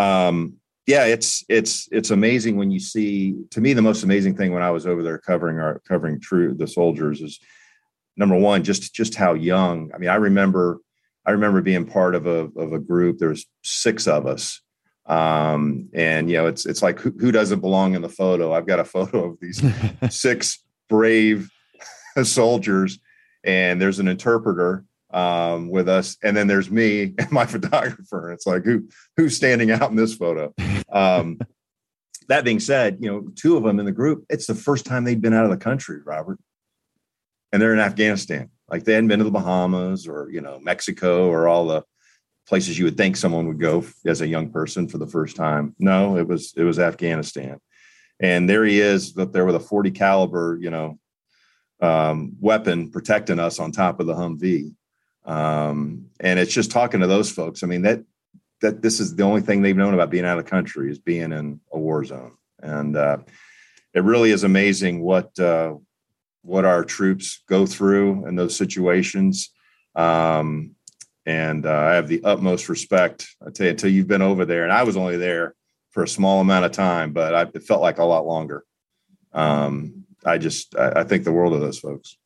[0.00, 0.54] um,
[0.88, 3.36] yeah, it's it's it's amazing when you see.
[3.52, 6.52] To me, the most amazing thing when I was over there covering our covering true
[6.52, 7.38] the soldiers is
[8.16, 9.92] number one, just just how young.
[9.94, 10.80] I mean, I remember
[11.24, 13.18] I remember being part of a of a group.
[13.18, 14.60] There's six of us,
[15.06, 18.52] um, and you know, it's it's like who, who doesn't belong in the photo?
[18.52, 19.62] I've got a photo of these
[20.10, 21.50] six brave
[22.22, 22.98] soldiers,
[23.44, 28.32] and there's an interpreter um, with us, and then there's me and my photographer.
[28.32, 30.54] It's like who who's standing out in this photo.
[30.90, 31.38] Um,
[32.28, 35.04] that being said, you know, two of them in the group, it's the first time
[35.04, 36.38] they'd been out of the country, Robert,
[37.52, 38.48] and they're in Afghanistan.
[38.70, 41.84] Like they hadn't been to the Bahamas or you know Mexico or all the
[42.46, 45.74] places you would think someone would go as a young person for the first time.
[45.78, 47.60] No, it was it was Afghanistan,
[48.20, 50.98] and there he is up there with a 40 caliber, you know,
[51.80, 54.74] um, weapon protecting us on top of the Humvee.
[55.24, 57.62] Um, and it's just talking to those folks.
[57.62, 58.04] I mean that
[58.60, 60.98] that this is the only thing they've known about being out of the country is
[60.98, 63.18] being in a war zone, and uh,
[63.94, 65.74] it really is amazing what uh,
[66.42, 69.50] what our troops go through in those situations.
[69.94, 70.73] Um,
[71.26, 73.28] and uh, I have the utmost respect.
[73.44, 75.54] I tell you, until you've been over there, and I was only there
[75.90, 78.64] for a small amount of time, but I, it felt like a lot longer.
[79.32, 82.16] Um, I just, I, I think the world of those folks.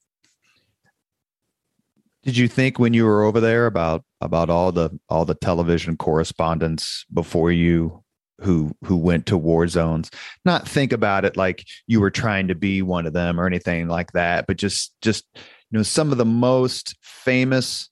[2.25, 5.97] Did you think when you were over there about about all the all the television
[5.97, 8.03] correspondents before you
[8.41, 10.11] who who went to war zones
[10.45, 13.89] not think about it like you were trying to be one of them or anything
[13.89, 17.89] like that but just just you know some of the most famous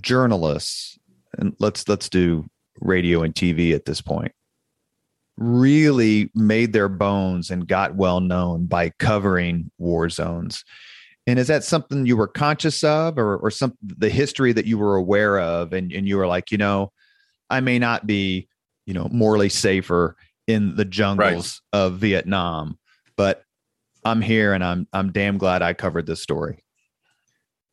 [0.00, 0.98] journalists
[1.38, 2.46] and let's let's do
[2.80, 4.32] radio and TV at this point
[5.36, 10.64] really made their bones and got well known by covering war zones
[11.26, 14.76] and is that something you were conscious of or or some the history that you
[14.76, 16.92] were aware of and and you were like you know
[17.52, 18.48] I may not be
[18.86, 20.16] you know morally safer
[20.46, 21.78] in the jungles right.
[21.78, 22.78] of Vietnam.
[23.16, 23.44] But
[24.04, 26.64] I'm here and I'm I'm damn glad I covered this story.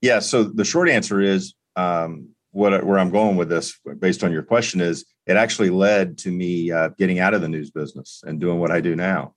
[0.02, 0.20] Yeah.
[0.20, 4.44] So the short answer is um, what where I'm going with this, based on your
[4.44, 8.40] question, is it actually led to me uh, getting out of the news business and
[8.40, 9.36] doing what I do now.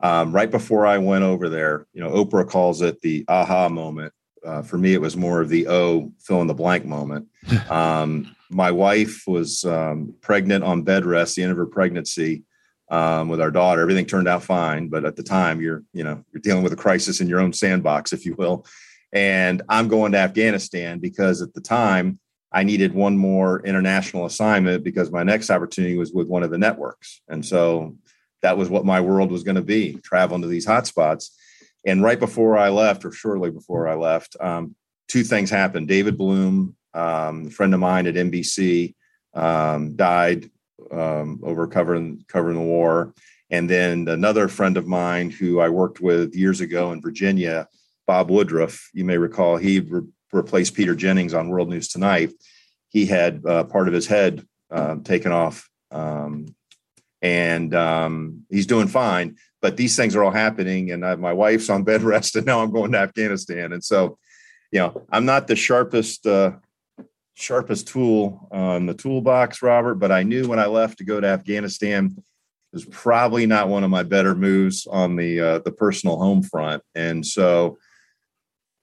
[0.00, 4.12] Um, right before I went over there, you know, Oprah calls it the aha moment.
[4.44, 7.28] Uh, for me, it was more of the oh, fill in the blank moment.
[7.70, 12.44] Um, my wife was um, pregnant on bed rest, the end of her pregnancy
[12.88, 13.82] um, with our daughter.
[13.82, 16.76] Everything turned out fine, but at the time, you're you know you're dealing with a
[16.76, 18.64] crisis in your own sandbox, if you will.
[19.14, 22.18] And I'm going to Afghanistan because at the time
[22.52, 26.58] I needed one more international assignment because my next opportunity was with one of the
[26.58, 27.96] networks, and so
[28.42, 31.30] that was what my world was going to be: traveling to these hotspots.
[31.86, 34.74] And right before I left, or shortly before I left, um,
[35.08, 35.88] two things happened.
[35.88, 38.94] David Bloom um, a friend of mine at NBC
[39.34, 40.50] um, died
[40.90, 43.12] um, over covering covering the war,
[43.50, 47.68] and then another friend of mine who I worked with years ago in Virginia,
[48.06, 48.90] Bob Woodruff.
[48.92, 50.02] You may recall he re-
[50.32, 52.32] replaced Peter Jennings on World News Tonight.
[52.88, 56.54] He had uh, part of his head uh, taken off, um,
[57.22, 59.36] and um, he's doing fine.
[59.60, 62.62] But these things are all happening, and I, my wife's on bed rest, and now
[62.62, 64.18] I'm going to Afghanistan, and so
[64.72, 66.50] you know i'm not the sharpest uh,
[67.34, 71.26] sharpest tool on the toolbox, Robert, but I knew when I left to go to
[71.26, 72.16] Afghanistan
[72.72, 76.82] was probably not one of my better moves on the uh, the personal home front.
[76.94, 77.78] And so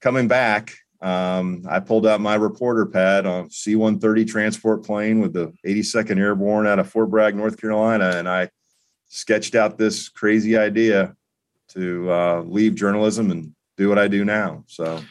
[0.02, 5.54] coming back, um, I pulled out my reporter pad on C-130 transport plane with the
[5.66, 8.50] 82nd Airborne out of Fort Bragg, North Carolina, and I
[9.08, 11.16] sketched out this crazy idea
[11.70, 14.64] to uh, leave journalism and do what I do now.
[14.68, 15.02] So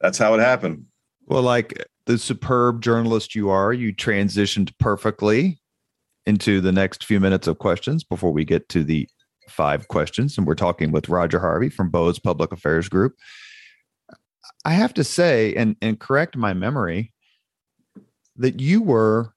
[0.00, 0.86] that's how it happened.
[1.26, 5.60] Well, like the superb journalist you are, you transitioned perfectly
[6.26, 9.08] into the next few minutes of questions before we get to the
[9.48, 10.38] five questions.
[10.38, 13.14] And we're talking with Roger Harvey from Bose Public Affairs Group.
[14.64, 17.12] I have to say, and, and correct my memory,
[18.36, 19.32] that you were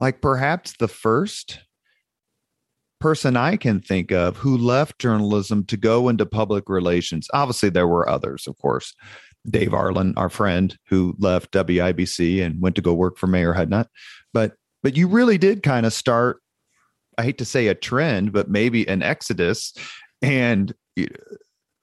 [0.00, 1.60] like perhaps the first
[3.00, 7.28] person I can think of who left journalism to go into public relations.
[7.32, 8.94] Obviously, there were others, of course,
[9.48, 13.86] Dave Arlen, our friend who left WIBC and went to go work for Mayor Hudnut.
[14.32, 16.40] But but you really did kind of start,
[17.16, 19.74] I hate to say a trend, but maybe an exodus.
[20.22, 20.72] And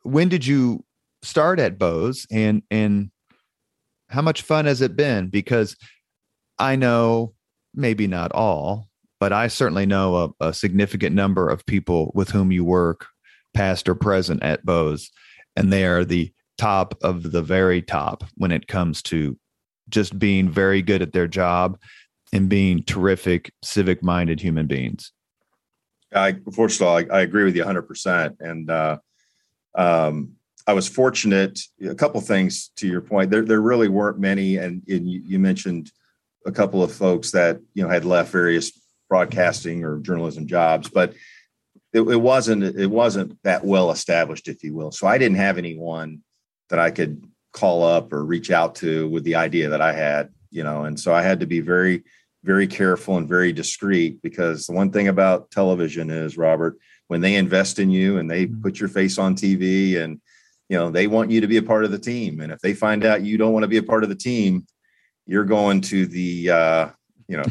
[0.03, 0.83] when did you
[1.25, 3.11] start at Bose and and
[4.09, 5.29] how much fun has it been?
[5.29, 5.75] Because
[6.59, 7.33] I know
[7.73, 8.87] maybe not all,
[9.19, 13.07] but I certainly know a, a significant number of people with whom you work,
[13.53, 15.11] past or present at Bose,
[15.55, 19.37] and they are the top of the very top when it comes to
[19.89, 21.77] just being very good at their job
[22.33, 25.11] and being terrific, civic minded human beings.
[26.13, 28.37] I, first of all, I, I agree with you 100%.
[28.39, 28.97] And uh,
[29.75, 30.33] um,
[30.67, 31.59] I was fortunate.
[31.87, 33.29] A couple things to your point.
[33.29, 35.91] There, there really weren't many, and, and you, you, mentioned
[36.45, 38.71] a couple of folks that you know had left various
[39.09, 41.13] broadcasting or journalism jobs, but
[41.93, 44.91] it, it wasn't it wasn't that well established, if you will.
[44.91, 46.21] So I didn't have anyone
[46.69, 50.29] that I could call up or reach out to with the idea that I had,
[50.49, 52.03] you know, and so I had to be very
[52.43, 57.35] very careful and very discreet because the one thing about television is Robert when they
[57.35, 58.61] invest in you and they mm-hmm.
[58.61, 60.21] put your face on TV and
[60.69, 62.39] you know they want you to be a part of the team.
[62.39, 64.65] And if they find out you don't want to be a part of the team
[65.25, 66.89] you're going to the uh,
[67.27, 67.45] you know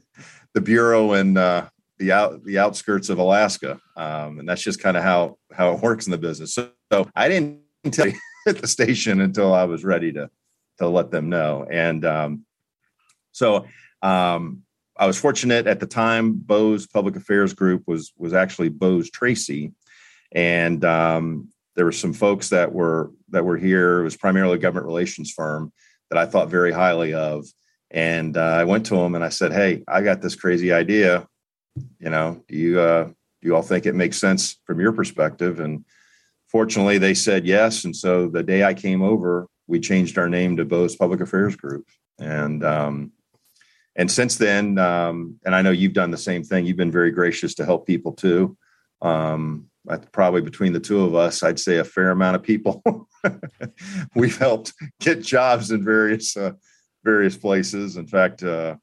[0.54, 3.80] the bureau and uh, the out the outskirts of Alaska.
[3.96, 6.54] Um, and that's just kind of how how it works in the business.
[6.54, 7.60] So, so I didn't
[7.90, 10.30] tell you at the station until I was ready to
[10.78, 11.66] to let them know.
[11.70, 12.44] And um,
[13.32, 13.66] so
[14.02, 14.62] um,
[14.96, 16.34] I was fortunate at the time.
[16.34, 19.72] Bose Public Affairs Group was was actually Bose Treacy,
[20.32, 24.00] and um, there were some folks that were that were here.
[24.00, 25.72] It was primarily a government relations firm
[26.10, 27.46] that I thought very highly of,
[27.90, 31.26] and uh, I went to them and I said, "Hey, I got this crazy idea.
[31.98, 35.60] You know, do you uh, do you all think it makes sense from your perspective?"
[35.60, 35.84] And
[36.48, 37.84] fortunately, they said yes.
[37.84, 41.56] And so the day I came over, we changed our name to Bose Public Affairs
[41.56, 41.86] Group,
[42.18, 43.12] and um,
[43.96, 46.66] and since then, um, and I know you've done the same thing.
[46.66, 48.56] You've been very gracious to help people too.
[49.02, 49.70] Um,
[50.12, 52.82] probably between the two of us, I'd say a fair amount of people
[54.14, 56.52] we've helped get jobs in various uh,
[57.04, 57.96] various places.
[57.96, 58.76] In fact, uh,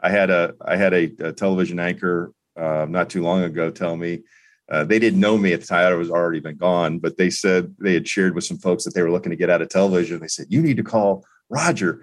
[0.00, 3.96] I had a I had a, a television anchor uh, not too long ago tell
[3.96, 4.22] me
[4.70, 5.92] uh, they didn't know me at the time.
[5.92, 8.94] I was already been gone, but they said they had shared with some folks that
[8.94, 10.20] they were looking to get out of television.
[10.20, 12.02] They said, "You need to call Roger."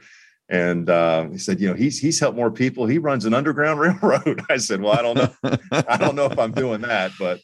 [0.52, 2.88] And uh, he said, you know, he's he's helped more people.
[2.88, 4.42] He runs an underground railroad.
[4.50, 7.40] I said, well, I don't know, I don't know if I'm doing that, but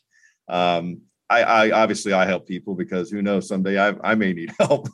[0.47, 4.51] um, I, I obviously I help people because who knows, someday I I may need
[4.59, 4.87] help.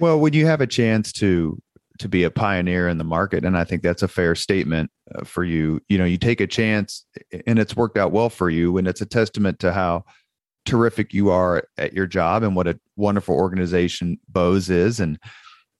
[0.00, 1.60] well, when you have a chance to
[1.98, 5.24] to be a pioneer in the market, and I think that's a fair statement uh,
[5.24, 5.80] for you.
[5.88, 7.04] You know, you take a chance,
[7.46, 10.04] and it's worked out well for you, and it's a testament to how
[10.64, 15.18] terrific you are at your job and what a wonderful organization Bose is, and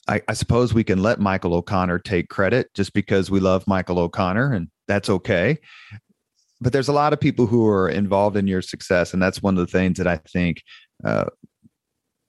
[0.08, 4.00] I, I, suppose we can let Michael O'Connor take credit just because we love Michael
[4.00, 5.58] O'Connor, and that's okay.
[6.62, 9.58] But there's a lot of people who are involved in your success, and that's one
[9.58, 10.62] of the things that I think
[11.04, 11.24] uh,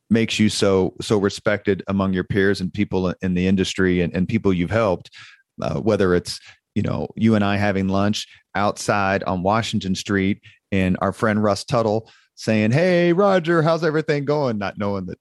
[0.09, 4.27] makes you so so respected among your peers and people in the industry and, and
[4.27, 5.11] people you've helped.
[5.61, 6.39] Uh, whether it's
[6.73, 11.63] you know you and I having lunch outside on Washington Street, and our friend Russ
[11.63, 15.19] Tuttle saying, "Hey, Roger, how's everything going?" Not knowing that.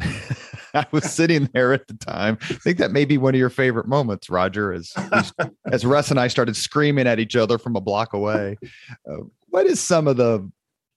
[0.74, 2.38] I was sitting there at the time.
[2.42, 4.92] I think that may be one of your favorite moments, Roger, as
[5.70, 8.56] as Russ and I started screaming at each other from a block away.
[9.08, 10.48] Uh, what is some of the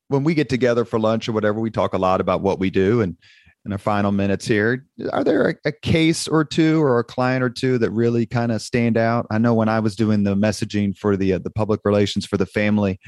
[0.09, 1.59] when we get together for lunch or whatever?
[1.59, 3.17] We talk a lot about what we do, and
[3.65, 7.43] in our final minutes here, are there a, a case or two or a client
[7.43, 9.25] or two that really kind of stand out?
[9.31, 12.37] I know when I was doing the messaging for the uh, the public relations for
[12.37, 12.99] the family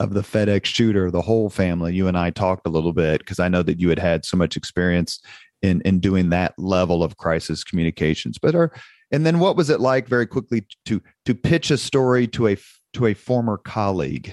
[0.00, 3.38] of the FedEx shooter, the whole family, you and I talked a little bit because
[3.38, 5.20] I know that you had had so much experience
[5.62, 8.38] in in doing that level of crisis communications.
[8.38, 8.72] But are
[9.12, 12.56] and then what was it like very quickly to to pitch a story to a
[12.94, 14.32] to a former colleague?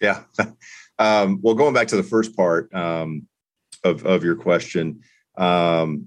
[0.00, 0.24] Yeah.
[0.98, 3.28] Um, well, going back to the first part um,
[3.84, 5.02] of of your question,
[5.36, 6.06] um,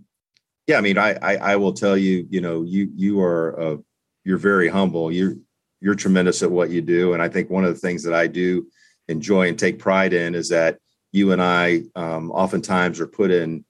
[0.65, 3.77] yeah, I mean, I, I, I will tell you, you know, you you are uh,
[4.23, 5.11] you're very humble.
[5.11, 5.35] You're
[5.81, 8.27] you're tremendous at what you do, and I think one of the things that I
[8.27, 8.67] do
[9.07, 10.77] enjoy and take pride in is that
[11.11, 13.65] you and I um, oftentimes are put in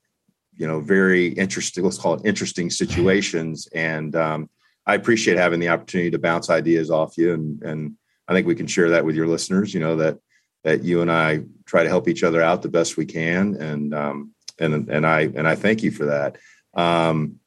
[0.60, 3.68] you know very interesting let's call it interesting situations.
[3.74, 4.49] And um,
[4.86, 7.34] i appreciate having the opportunity to bounce ideas off you.
[7.34, 7.95] And and
[8.28, 10.20] i think we can share that with your listeners you know that
[10.64, 13.55] that you and i try to help each other out the best we can.
[13.55, 16.38] And um, and and i and i thank you for that.
[16.74, 17.39] Um,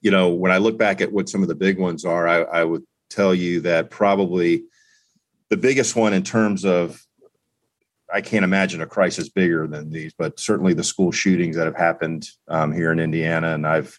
[0.00, 2.42] you know when i look back at what some of the big ones are i,
[2.42, 2.84] I would
[3.14, 4.64] tell you that probably
[5.50, 7.00] the biggest one in terms of
[8.12, 11.76] I can't imagine a crisis bigger than these, but certainly the school shootings that have
[11.76, 13.98] happened um, here in Indiana, and I've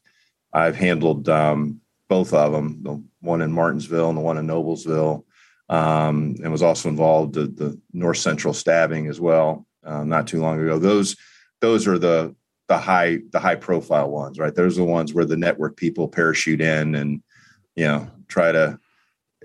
[0.53, 5.25] I've handled um, both of them, the one in Martinsville and the one in Noblesville,
[5.69, 10.39] um, and was also involved the, the North Central stabbing as well, um, not too
[10.39, 10.79] long ago.
[10.79, 11.15] Those
[11.61, 12.35] those are the
[12.67, 14.55] the high the high profile ones, right?
[14.55, 17.23] Those are the ones where the network people parachute in and
[17.75, 18.79] you know try to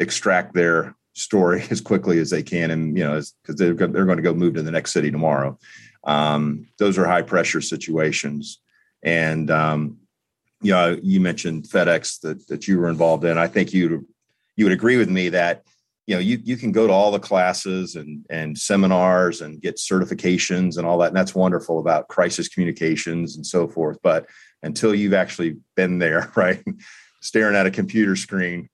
[0.00, 4.16] extract their story as quickly as they can, and you know, because they're they're going
[4.16, 5.56] to go move to the next city tomorrow.
[6.04, 8.60] Um, those are high pressure situations,
[9.02, 9.98] and um,
[10.62, 13.38] you know, you mentioned FedEx that that you were involved in.
[13.38, 14.08] I think you
[14.56, 15.62] you would agree with me that
[16.06, 19.76] you know you you can go to all the classes and and seminars and get
[19.76, 23.98] certifications and all that, and that's wonderful about crisis communications and so forth.
[24.02, 24.26] But
[24.62, 26.62] until you've actually been there, right,
[27.20, 28.68] staring at a computer screen,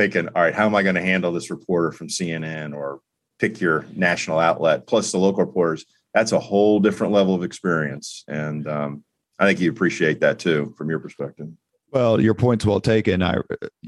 [0.00, 3.00] thinking, all right, how am I going to handle this reporter from CNN or
[3.38, 5.84] pick your national outlet plus the local reporters?
[6.14, 9.04] That's a whole different level of experience, and um,
[9.38, 11.48] I think you appreciate that too from your perspective.
[11.92, 13.22] Well, your point's well taken.
[13.22, 13.36] I,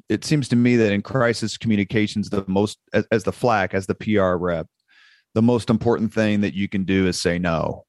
[0.08, 3.86] it seems to me that in crisis communications, the most as, as the flack, as
[3.86, 4.66] the PR rep,
[5.34, 7.84] the most important thing that you can do is say no,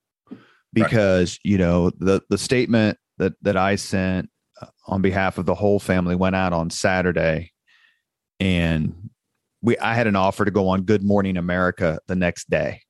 [0.72, 1.52] because right.
[1.52, 4.30] you know the the statement that that I sent
[4.62, 7.53] uh, on behalf of the whole family went out on Saturday,
[8.44, 8.94] and
[9.62, 12.82] we I had an offer to go on Good Morning America the next day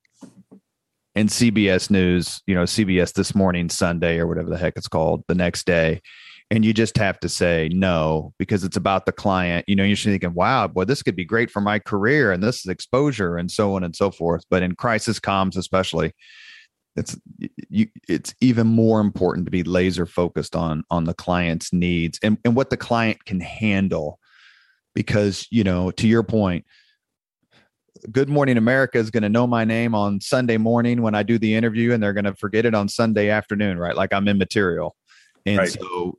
[1.14, 5.22] and CBS News, you know, CBS This Morning Sunday or whatever the heck it's called
[5.28, 6.02] the next day.
[6.50, 9.64] And you just have to say no because it's about the client.
[9.68, 12.56] You know, you're thinking, wow, boy, this could be great for my career and this
[12.56, 14.42] is exposure and so on and so forth.
[14.50, 16.12] But in crisis comms, especially,
[16.96, 17.16] it's
[17.70, 22.38] you it's even more important to be laser focused on on the client's needs and,
[22.44, 24.20] and what the client can handle
[24.94, 26.64] because you know to your point
[28.10, 31.38] Good Morning America is going to know my name on Sunday morning when I do
[31.38, 33.96] the interview, and they're going to forget it on Sunday afternoon, right?
[33.96, 34.94] Like I'm immaterial.
[35.46, 35.68] And right.
[35.68, 36.18] so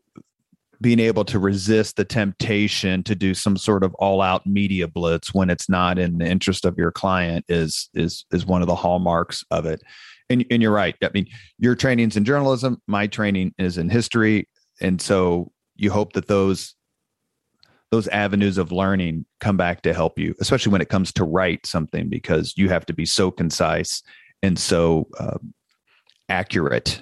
[0.81, 5.49] being able to resist the temptation to do some sort of all-out media blitz when
[5.49, 9.43] it's not in the interest of your client is is is one of the hallmarks
[9.51, 9.81] of it.
[10.29, 10.95] And, and you're right.
[11.03, 11.27] I mean,
[11.59, 14.49] your training's in journalism, my training is in history,
[14.81, 16.73] and so you hope that those
[17.95, 21.65] those avenues of learning come back to help you, especially when it comes to write
[21.65, 24.03] something, because you have to be so concise
[24.43, 25.37] and so uh,
[26.27, 27.01] accurate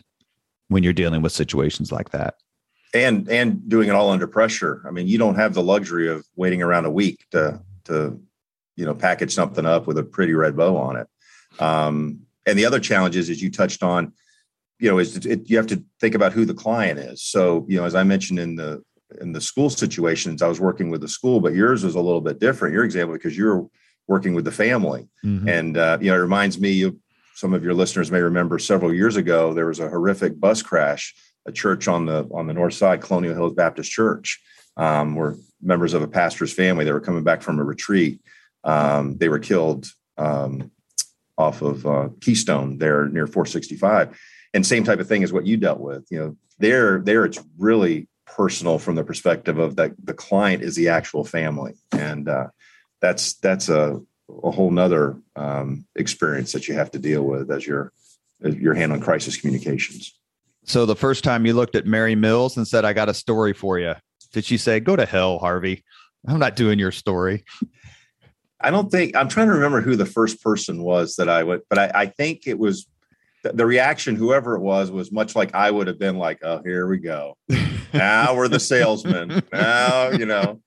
[0.67, 2.35] when you're dealing with situations like that.
[2.93, 4.83] And and doing it all under pressure.
[4.87, 8.21] I mean, you don't have the luxury of waiting around a week to to
[8.75, 11.07] you know package something up with a pretty red bow on it.
[11.59, 14.13] Um, and the other challenges, as you touched on,
[14.77, 17.23] you know, is it, you have to think about who the client is.
[17.23, 18.83] So, you know, as I mentioned in the
[19.21, 22.21] in the school situations, I was working with the school, but yours was a little
[22.21, 22.73] bit different.
[22.73, 23.67] Your example because you're
[24.07, 25.47] working with the family, mm-hmm.
[25.47, 26.95] and uh, you know it reminds me of
[27.35, 31.15] some of your listeners may remember several years ago there was a horrific bus crash,
[31.45, 34.41] a church on the on the north side, Colonial Hills Baptist Church,
[34.77, 36.85] um, were members of a pastor's family.
[36.85, 38.21] They were coming back from a retreat.
[38.63, 39.87] Um, they were killed
[40.17, 40.71] um,
[41.37, 44.17] off of uh, Keystone there near 465,
[44.53, 46.05] and same type of thing as what you dealt with.
[46.11, 50.75] You know, there there it's really personal from the perspective of that the client is
[50.75, 51.73] the actual family.
[51.91, 52.47] And uh,
[53.01, 54.01] that's that's a,
[54.43, 57.91] a whole nother um, experience that you have to deal with as you're
[58.41, 60.17] as you're handling crisis communications.
[60.65, 63.53] So the first time you looked at mary mills and said i got a story
[63.53, 63.95] for you
[64.31, 65.83] did she say go to hell harvey.
[66.27, 67.45] I'm not doing your story.
[68.59, 71.61] I don't think i'm trying to remember who the first person was that i would
[71.69, 72.87] but i, I think it was
[73.43, 76.87] the reaction, whoever it was, was much like I would have been like, "Oh, here
[76.87, 77.37] we go.
[77.93, 79.43] Now we're the salesman.
[79.51, 80.61] Now you know."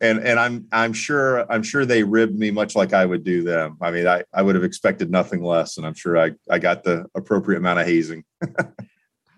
[0.00, 3.42] And and I'm I'm sure I'm sure they ribbed me much like I would do
[3.42, 3.76] them.
[3.80, 6.84] I mean, I I would have expected nothing less, and I'm sure I I got
[6.84, 8.24] the appropriate amount of hazing.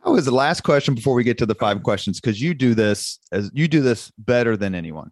[0.05, 2.21] How is the last question before we get to the five questions?
[2.21, 5.11] Because you do this as you do this better than anyone.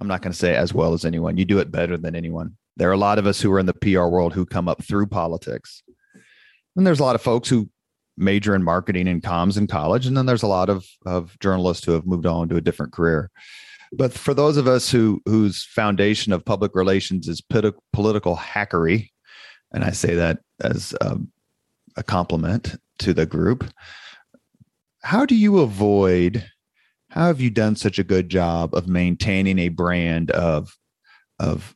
[0.00, 1.36] I'm not going to say as well as anyone.
[1.36, 2.56] You do it better than anyone.
[2.76, 4.82] There are a lot of us who are in the PR world who come up
[4.82, 5.82] through politics
[6.76, 7.68] and there's a lot of folks who
[8.16, 10.06] major in marketing and comms in college.
[10.06, 12.92] And then there's a lot of, of journalists who have moved on to a different
[12.92, 13.30] career.
[13.92, 19.10] But for those of us who whose foundation of public relations is political hackery,
[19.72, 21.32] and I say that as a, um,
[21.96, 23.64] a compliment to the group,
[25.02, 26.46] how do you avoid?
[27.10, 30.76] How have you done such a good job of maintaining a brand of
[31.40, 31.74] of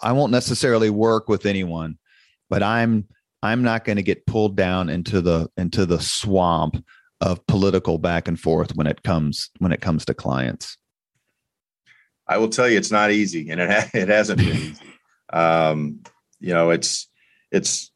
[0.00, 1.98] I won't necessarily work with anyone,
[2.48, 3.08] but I'm
[3.42, 6.84] I'm not going to get pulled down into the into the swamp
[7.20, 10.76] of political back and forth when it comes when it comes to clients.
[12.26, 14.84] I will tell you, it's not easy, and it ha- it hasn't been easy.
[15.32, 16.00] Um,
[16.40, 17.08] you know, it's
[17.50, 17.90] it's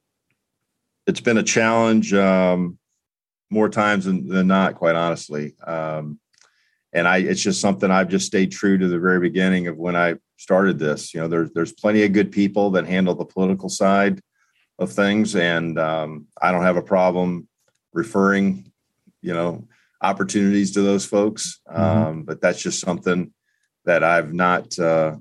[1.06, 2.78] it's been a challenge um,
[3.50, 5.54] more times than, than not, quite honestly.
[5.66, 6.20] Um,
[6.92, 9.96] and I, it's just something I've just stayed true to the very beginning of when
[9.96, 11.12] I started this.
[11.14, 14.20] You know, there's there's plenty of good people that handle the political side
[14.82, 17.48] of things, and um, I don't have a problem
[17.92, 18.72] referring,
[19.20, 19.66] you know,
[20.00, 21.60] opportunities to those folks.
[21.68, 21.80] Mm-hmm.
[21.80, 23.32] Um, but that's just something
[23.84, 25.16] that I've not uh,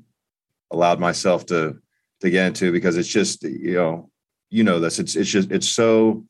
[0.72, 1.80] allowed myself to
[2.22, 4.10] to get into because it's just you know
[4.52, 6.24] you know this it's it's just it's so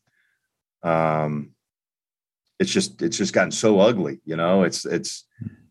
[0.84, 1.52] um
[2.62, 4.22] it's just it's just gotten so ugly.
[4.24, 5.26] You know, it's it's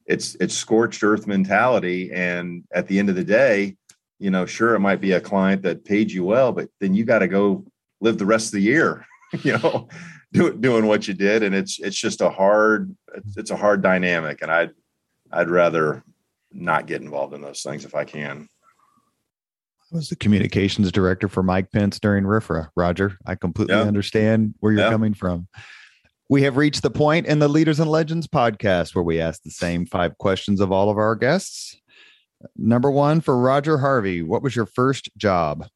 [0.07, 3.77] it's it's scorched earth mentality, and at the end of the day,
[4.21, 7.05] you know, sure it might be a client that paid you well, but then you
[7.05, 7.65] got to go
[8.01, 9.07] live the rest of the year.
[9.43, 9.89] you know,
[10.33, 12.95] do, doing what you did, and it's it's just a hard
[13.37, 14.71] it's a hard dynamic, and I'd
[15.33, 16.05] I'd rather
[16.53, 18.49] not get involved in those things if I can.
[19.93, 22.69] I was the communications director for Mike Pence during RFRA.
[22.77, 23.83] Roger, I completely yeah.
[23.83, 24.91] understand where you're yeah.
[24.91, 25.49] coming from.
[26.29, 29.51] We have reached the point in the Leaders and Legends podcast where we ask the
[29.51, 31.81] same five questions of all of our guests.
[32.57, 35.67] Number one for Roger Harvey, what was your first job?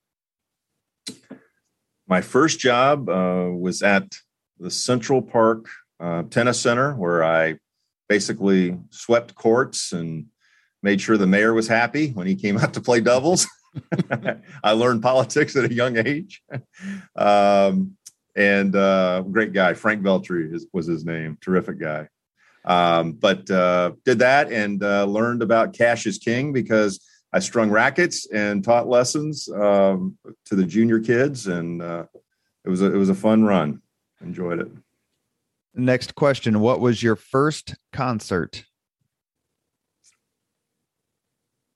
[2.07, 4.15] My first job uh, was at
[4.59, 5.67] the Central Park
[6.01, 7.59] uh, Tennis Center, where I
[8.09, 10.27] basically swept courts and
[10.83, 13.47] made sure the mayor was happy when he came out to play doubles.
[14.63, 16.43] I learned politics at a young age.
[17.17, 17.97] Um,
[18.37, 21.39] and uh, great guy, Frank Veltri is, was his name.
[21.41, 22.09] Terrific guy.
[22.65, 27.01] Um, but uh, did that and uh, learned about cash is king because
[27.33, 30.17] I strung rackets and taught lessons um,
[30.47, 32.05] to the junior kids, and uh,
[32.65, 33.83] it was a, it was a fun run.
[34.23, 34.69] Enjoyed it.
[35.75, 38.65] Next question: What was your first concert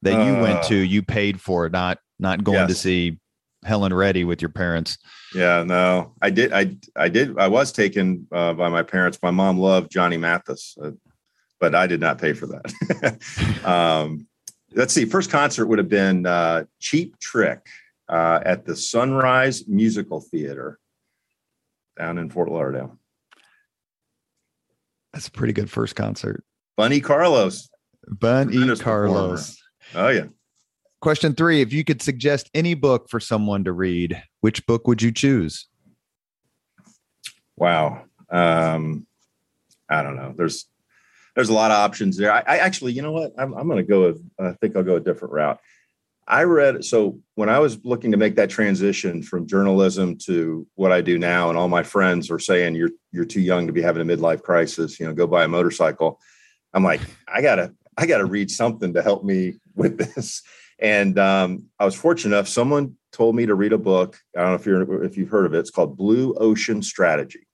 [0.02, 0.78] that you went to?
[0.78, 2.68] Uh, you paid for, not not going yes.
[2.68, 3.18] to see
[3.64, 4.98] Helen Reddy with your parents.
[5.34, 6.52] Yeah, no, I did.
[6.52, 7.38] I I did.
[7.38, 9.18] I was taken uh, by my parents.
[9.22, 10.92] My mom loved Johnny Mathis, uh,
[11.60, 13.64] but I did not pay for that.
[13.64, 14.26] um,
[14.74, 15.04] let's see.
[15.04, 17.66] First concert would have been uh, Cheap Trick
[18.08, 20.78] uh, at the Sunrise Musical Theater
[21.98, 22.96] down in Fort Lauderdale.
[25.12, 26.44] That's a pretty good first concert.
[26.76, 27.68] Bunny Carlos.
[28.06, 29.56] Bunny Carlos.
[29.92, 30.06] Performer.
[30.06, 30.26] Oh yeah.
[31.00, 35.00] Question three If you could suggest any book for someone to read, which book would
[35.00, 35.66] you choose?
[37.56, 38.04] Wow.
[38.30, 39.06] Um,
[39.88, 40.34] I don't know.
[40.36, 40.66] There's
[41.34, 42.32] there's a lot of options there.
[42.32, 43.32] I, I actually, you know what?
[43.38, 44.08] I'm, I'm going to go.
[44.08, 45.60] With, I think I'll go a different route.
[46.26, 50.92] I read so when I was looking to make that transition from journalism to what
[50.92, 53.80] I do now, and all my friends are saying you're you're too young to be
[53.80, 54.98] having a midlife crisis.
[54.98, 56.20] You know, go buy a motorcycle.
[56.74, 60.42] I'm like, I gotta I gotta read something to help me with this.
[60.78, 62.48] And um, I was fortunate enough.
[62.48, 64.18] Someone told me to read a book.
[64.36, 65.58] I don't know if you're if you've heard of it.
[65.58, 67.46] It's called Blue Ocean Strategy.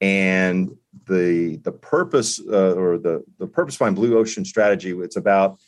[0.00, 0.70] And
[1.06, 5.58] the the purpose uh, or the the purpose behind Blue Ocean Strategy it's about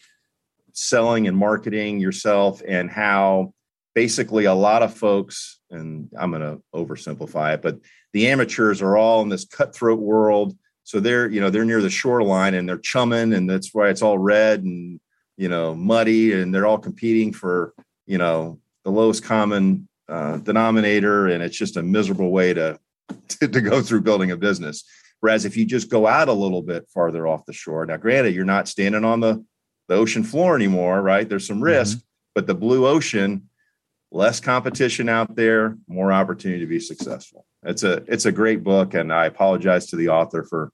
[0.72, 3.52] selling and marketing yourself and how
[3.94, 7.78] basically a lot of folks and I'm going to oversimplify it, but
[8.12, 10.56] the amateurs are all in this cutthroat world.
[10.84, 14.02] So they're you know they're near the shoreline and they're chumming and that's why it's
[14.02, 15.00] all red and
[15.38, 17.72] you know muddy and they're all competing for
[18.06, 22.78] you know the lowest common uh, denominator and it's just a miserable way to,
[23.28, 24.84] to to go through building a business.
[25.20, 28.34] Whereas if you just go out a little bit farther off the shore now granted
[28.34, 29.42] you're not standing on the
[29.88, 31.26] the ocean floor anymore right?
[31.26, 32.06] There's some risk mm-hmm.
[32.34, 33.48] but the blue ocean
[34.10, 37.46] less competition out there more opportunity to be successful.
[37.62, 40.72] It's a it's a great book and i apologize to the author for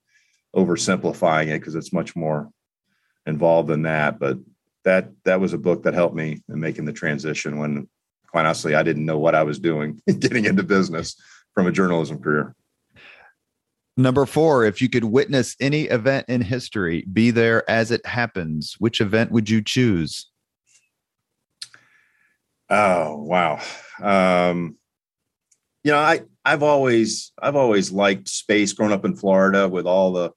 [0.56, 2.50] oversimplifying it because it's much more
[3.26, 4.38] involved than that but
[4.84, 7.88] that that was a book that helped me in making the transition when
[8.28, 11.16] quite honestly I didn't know what I was doing getting into business
[11.54, 12.54] from a journalism career.
[13.96, 18.74] Number four, if you could witness any event in history, be there as it happens,
[18.80, 20.28] which event would you choose?
[22.68, 23.60] Oh, wow.
[24.02, 24.76] Um,
[25.84, 30.12] you know, I, I've always, I've always liked space growing up in Florida with all
[30.12, 30.32] the,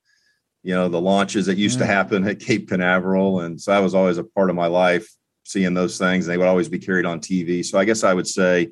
[0.68, 1.88] you know the launches that used to mm.
[1.88, 5.10] happen at Cape Canaveral, and so that was always a part of my life
[5.46, 6.28] seeing those things.
[6.28, 7.64] And They would always be carried on TV.
[7.64, 8.72] So I guess I would say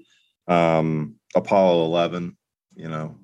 [0.49, 2.35] um, Apollo 11.
[2.75, 3.15] You know,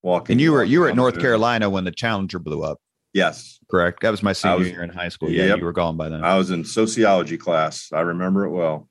[0.00, 0.32] walking.
[0.32, 2.80] And you were you were at North Carolina when the Challenger blew up.
[3.12, 4.00] Yes, correct.
[4.00, 5.28] That was my senior was, year in high school.
[5.28, 5.58] Yeah, yep.
[5.58, 6.24] you were gone by then.
[6.24, 7.90] I was in sociology class.
[7.92, 8.88] I remember it well.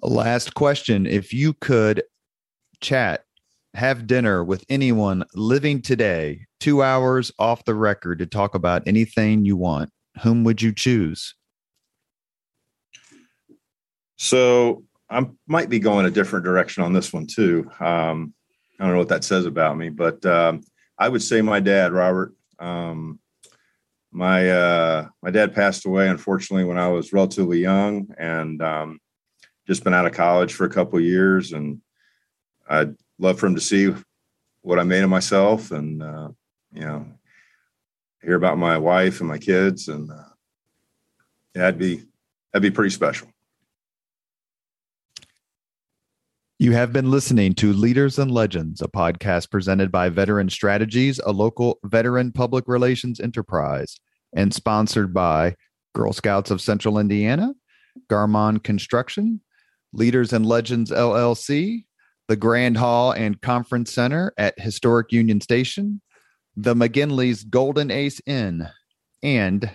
[0.00, 2.02] Last question: If you could
[2.80, 3.24] chat
[3.74, 9.44] have dinner with anyone living today, two hours off the record to talk about anything
[9.44, 9.90] you want,
[10.22, 11.34] whom would you choose?
[14.16, 17.70] So I might be going a different direction on this one too.
[17.80, 18.34] Um,
[18.78, 20.62] I don't know what that says about me, but um,
[20.98, 22.34] I would say my dad, Robert.
[22.58, 23.20] Um,
[24.10, 29.00] my uh, my dad passed away unfortunately when I was relatively young, and um,
[29.66, 31.80] just been out of college for a couple years, and
[32.68, 33.94] I'd love for him to see
[34.62, 36.28] what I made of myself and, uh,
[36.72, 37.06] you know,
[38.22, 39.88] hear about my wife and my kids.
[39.88, 40.14] And uh,
[41.54, 42.04] yeah, that'd be,
[42.52, 43.28] that'd be pretty special.
[46.60, 51.30] You have been listening to Leaders and Legends, a podcast presented by Veteran Strategies, a
[51.30, 54.00] local veteran public relations enterprise,
[54.34, 55.54] and sponsored by
[55.94, 57.54] Girl Scouts of Central Indiana,
[58.10, 59.40] Garmong Construction,
[59.92, 61.84] Leaders and Legends LLC,
[62.26, 66.00] the Grand Hall and Conference Center at Historic Union Station,
[66.60, 68.68] the McGinley's Golden Ace Inn,
[69.22, 69.70] and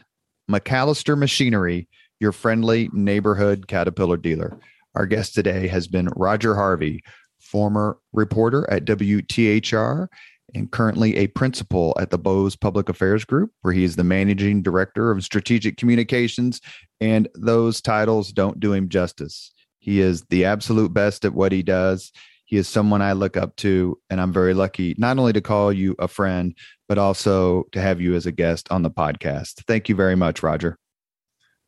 [0.51, 1.87] MacAllister Machinery,
[2.19, 4.59] your friendly neighborhood Caterpillar dealer.
[4.93, 7.01] Our guest today has been Roger Harvey,
[7.39, 10.09] former reporter at WTHR
[10.53, 14.61] and currently a principal at the Bose Public Affairs Group, where he is the managing
[14.61, 16.59] director of strategic communications.
[16.99, 19.53] And those titles don't do him justice.
[19.79, 22.11] He is the absolute best at what he does.
[22.53, 25.73] He is someone I look up to, and I'm very lucky not only to call
[25.73, 26.55] you a friend,
[26.87, 29.63] but also to have you as a guest on the podcast.
[29.65, 30.77] Thank you very much, Roger.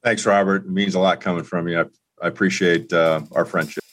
[0.04, 0.68] Thanks, Robert.
[0.68, 1.80] It means a lot coming from you.
[1.80, 1.86] I,
[2.22, 3.84] I appreciate uh, our friendship.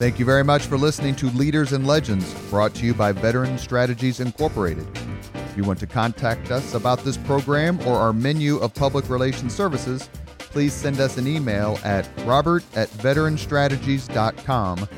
[0.00, 3.56] Thank you very much for listening to Leaders and Legends, brought to you by Veteran
[3.56, 4.88] Strategies Incorporated.
[5.34, 9.54] If you want to contact us about this program or our menu of public relations
[9.54, 14.88] services, please send us an email at robert at veteranstrategies.com.